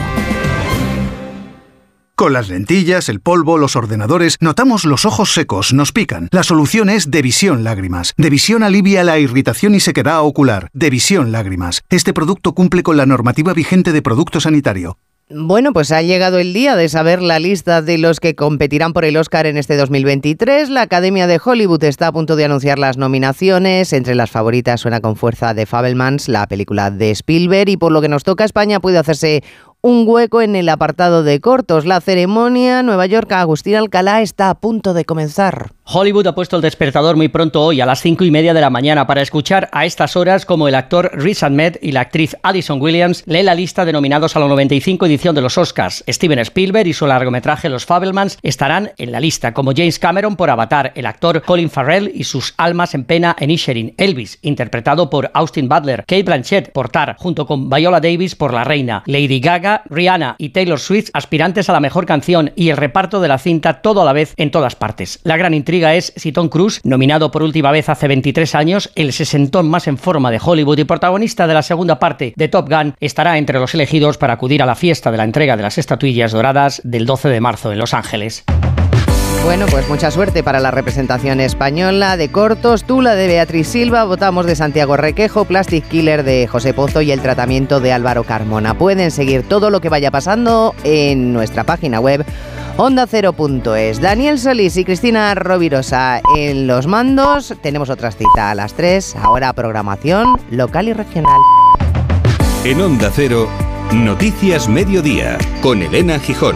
Con 2.15 2.33
las 2.33 2.49
lentillas, 2.49 3.07
el 3.07 3.21
polvo, 3.21 3.57
los 3.57 3.77
ordenadores, 3.77 4.35
notamos 4.41 4.83
los 4.83 5.05
ojos 5.05 5.31
secos, 5.33 5.73
nos 5.73 5.93
pican. 5.93 6.27
La 6.31 6.43
solución 6.43 6.89
es 6.89 7.09
Devisión 7.09 7.63
Lágrimas. 7.63 8.13
Devisión 8.17 8.61
alivia 8.61 9.05
la 9.05 9.19
irritación 9.19 9.73
y 9.73 9.79
sequedad 9.79 10.21
ocular. 10.21 10.69
Devisión 10.73 11.31
Lágrimas. 11.31 11.81
Este 11.89 12.13
producto 12.13 12.53
cumple 12.53 12.83
con 12.83 12.97
la 12.97 13.05
normativa 13.05 13.53
vigente 13.53 13.93
de 13.93 14.01
producto 14.01 14.41
sanitario. 14.41 14.97
Bueno, 15.31 15.73
pues 15.73 15.91
ha 15.91 16.01
llegado 16.01 16.39
el 16.39 16.53
día 16.53 16.75
de 16.75 16.89
saber 16.89 17.21
la 17.21 17.37
lista 17.37 17.83
de 17.83 17.99
los 17.99 18.19
que 18.19 18.33
competirán 18.33 18.93
por 18.93 19.05
el 19.05 19.15
Oscar 19.15 19.45
en 19.45 19.57
este 19.57 19.77
2023. 19.77 20.71
La 20.71 20.81
Academia 20.81 21.27
de 21.27 21.39
Hollywood 21.43 21.83
está 21.83 22.07
a 22.07 22.11
punto 22.11 22.35
de 22.35 22.45
anunciar 22.45 22.79
las 22.79 22.97
nominaciones. 22.97 23.93
Entre 23.93 24.15
las 24.15 24.31
favoritas 24.31 24.81
suena 24.81 25.01
con 25.01 25.15
fuerza 25.15 25.53
de 25.53 25.67
Fabelmans, 25.67 26.29
la 26.29 26.47
película 26.47 26.89
de 26.89 27.11
Spielberg, 27.11 27.69
y 27.69 27.77
por 27.77 27.91
lo 27.91 28.01
que 28.01 28.09
nos 28.09 28.23
toca 28.23 28.43
España 28.43 28.79
puede 28.79 28.97
hacerse 28.97 29.43
un 29.81 30.03
hueco 30.05 30.41
en 30.41 30.55
el 30.55 30.67
apartado 30.69 31.23
de 31.23 31.39
cortos. 31.39 31.85
La 31.85 32.01
ceremonia 32.01 32.83
Nueva 32.83 33.05
York 33.05 33.31
Agustín 33.31 33.75
Alcalá 33.75 34.21
está 34.21 34.49
a 34.49 34.55
punto 34.55 34.93
de 34.93 35.05
comenzar. 35.05 35.71
Hollywood 35.91 36.27
ha 36.27 36.35
puesto 36.35 36.55
el 36.55 36.61
despertador 36.61 37.15
muy 37.15 37.29
pronto 37.29 37.63
hoy 37.63 37.81
a 37.81 37.85
las 37.85 38.01
cinco 38.01 38.23
y 38.23 38.29
media 38.29 38.53
de 38.53 38.61
la 38.61 38.69
mañana 38.69 39.07
para 39.07 39.23
escuchar 39.23 39.69
a 39.71 39.85
estas 39.85 40.15
horas 40.15 40.45
como 40.45 40.67
el 40.67 40.75
actor 40.75 41.09
Riz 41.13 41.41
Ahmed 41.41 41.77
y 41.81 41.93
la 41.93 42.01
actriz 42.01 42.37
Addison 42.43 42.79
Williams 42.79 43.23
leen 43.25 43.47
la 43.47 43.55
lista 43.55 43.85
de 43.85 43.93
nominados 43.93 44.35
a 44.35 44.39
la 44.39 44.47
95 44.47 45.05
edición 45.05 45.09
edición 45.09 45.35
de 45.35 45.41
los 45.41 45.57
Oscars. 45.57 46.03
Steven 46.07 46.39
Spielberg 46.39 46.87
y 46.87 46.93
su 46.93 47.07
largometraje 47.07 47.69
Los 47.69 47.85
Fabelmans 47.85 48.37
estarán 48.43 48.91
en 48.97 49.11
la 49.11 49.19
lista, 49.19 49.53
como 49.53 49.71
James 49.75 49.97
Cameron 49.97 50.35
por 50.35 50.51
Avatar, 50.51 50.91
el 50.95 51.07
actor 51.07 51.41
Colin 51.41 51.71
Farrell 51.71 52.11
y 52.13 52.25
sus 52.25 52.53
almas 52.57 52.93
en 52.93 53.05
pena 53.05 53.35
en 53.39 53.49
Isherin, 53.49 53.95
Elvis, 53.97 54.37
interpretado 54.43 55.09
por 55.09 55.31
Austin 55.33 55.67
Butler, 55.67 56.05
Kate 56.05 56.23
Blanchett 56.23 56.71
por 56.71 56.89
Tar, 56.89 57.15
junto 57.17 57.47
con 57.47 57.69
Viola 57.69 57.99
Davis 57.99 58.35
por 58.35 58.53
La 58.53 58.63
Reina, 58.63 59.01
Lady 59.07 59.39
Gaga, 59.39 59.68
Rihanna 59.89 60.35
y 60.37 60.49
Taylor 60.49 60.79
Swift 60.79 61.09
aspirantes 61.13 61.69
a 61.69 61.73
la 61.73 61.79
mejor 61.79 62.05
canción 62.05 62.51
y 62.55 62.69
el 62.69 62.77
reparto 62.77 63.21
de 63.21 63.27
la 63.27 63.37
cinta 63.37 63.81
todo 63.81 64.01
a 64.01 64.05
la 64.05 64.13
vez 64.13 64.33
en 64.37 64.51
todas 64.51 64.75
partes. 64.75 65.19
La 65.23 65.37
gran 65.37 65.53
intriga 65.53 65.95
es 65.95 66.13
si 66.15 66.31
Tom 66.31 66.49
Cruise, 66.49 66.81
nominado 66.83 67.31
por 67.31 67.43
última 67.43 67.71
vez 67.71 67.89
hace 67.89 68.07
23 68.07 68.55
años, 68.55 68.91
el 68.95 69.13
sesentón 69.13 69.69
más 69.69 69.87
en 69.87 69.97
forma 69.97 70.31
de 70.31 70.39
Hollywood 70.43 70.79
y 70.79 70.83
protagonista 70.83 71.47
de 71.47 71.53
la 71.53 71.63
segunda 71.63 71.99
parte 71.99 72.33
de 72.35 72.47
Top 72.47 72.69
Gun, 72.69 72.95
estará 72.99 73.37
entre 73.37 73.59
los 73.59 73.73
elegidos 73.73 74.17
para 74.17 74.33
acudir 74.33 74.63
a 74.63 74.65
la 74.65 74.75
fiesta 74.75 75.11
de 75.11 75.17
la 75.17 75.23
entrega 75.23 75.57
de 75.57 75.63
las 75.63 75.77
estatuillas 75.77 76.31
doradas 76.31 76.81
del 76.83 77.05
12 77.05 77.29
de 77.29 77.41
marzo 77.41 77.71
en 77.71 77.79
Los 77.79 77.93
Ángeles. 77.93 78.45
Bueno, 79.43 79.65
pues 79.71 79.89
mucha 79.89 80.11
suerte 80.11 80.43
para 80.43 80.59
la 80.59 80.69
representación 80.69 81.39
española 81.39 82.17
de 82.17 82.29
cortos, 82.29 82.83
Tula 82.83 83.15
de 83.15 83.27
Beatriz 83.27 83.67
Silva, 83.67 84.03
votamos 84.03 84.45
de 84.45 84.55
Santiago 84.55 84.95
Requejo, 84.95 85.45
Plastic 85.45 85.87
Killer 85.87 86.23
de 86.23 86.47
José 86.47 86.73
Pozo 86.73 87.01
y 87.01 87.11
el 87.11 87.21
tratamiento 87.21 87.79
de 87.79 87.91
Álvaro 87.91 88.23
Carmona. 88.23 88.77
Pueden 88.77 89.11
seguir 89.11 89.43
todo 89.43 89.69
lo 89.69 89.81
que 89.81 89.89
vaya 89.89 90.11
pasando 90.11 90.75
en 90.83 91.33
nuestra 91.33 91.63
página 91.63 91.99
web 91.99 92.25
onda0.es. 92.77 93.99
Daniel 93.99 94.39
Solís 94.39 94.77
y 94.77 94.85
Cristina 94.85 95.35
Rovirosa 95.35 96.21
en 96.37 96.65
los 96.65 96.87
mandos. 96.87 97.53
Tenemos 97.61 97.89
otra 97.89 98.11
cita 98.11 98.51
a 98.51 98.55
las 98.55 98.73
3, 98.73 99.17
ahora 99.17 99.51
programación 99.53 100.39
local 100.49 100.87
y 100.87 100.93
regional. 100.93 101.39
En 102.63 102.79
Onda 102.81 103.11
Cero, 103.13 103.49
Noticias 103.93 104.69
Mediodía, 104.69 105.37
con 105.61 105.81
Elena 105.81 106.19
Gijón. 106.19 106.55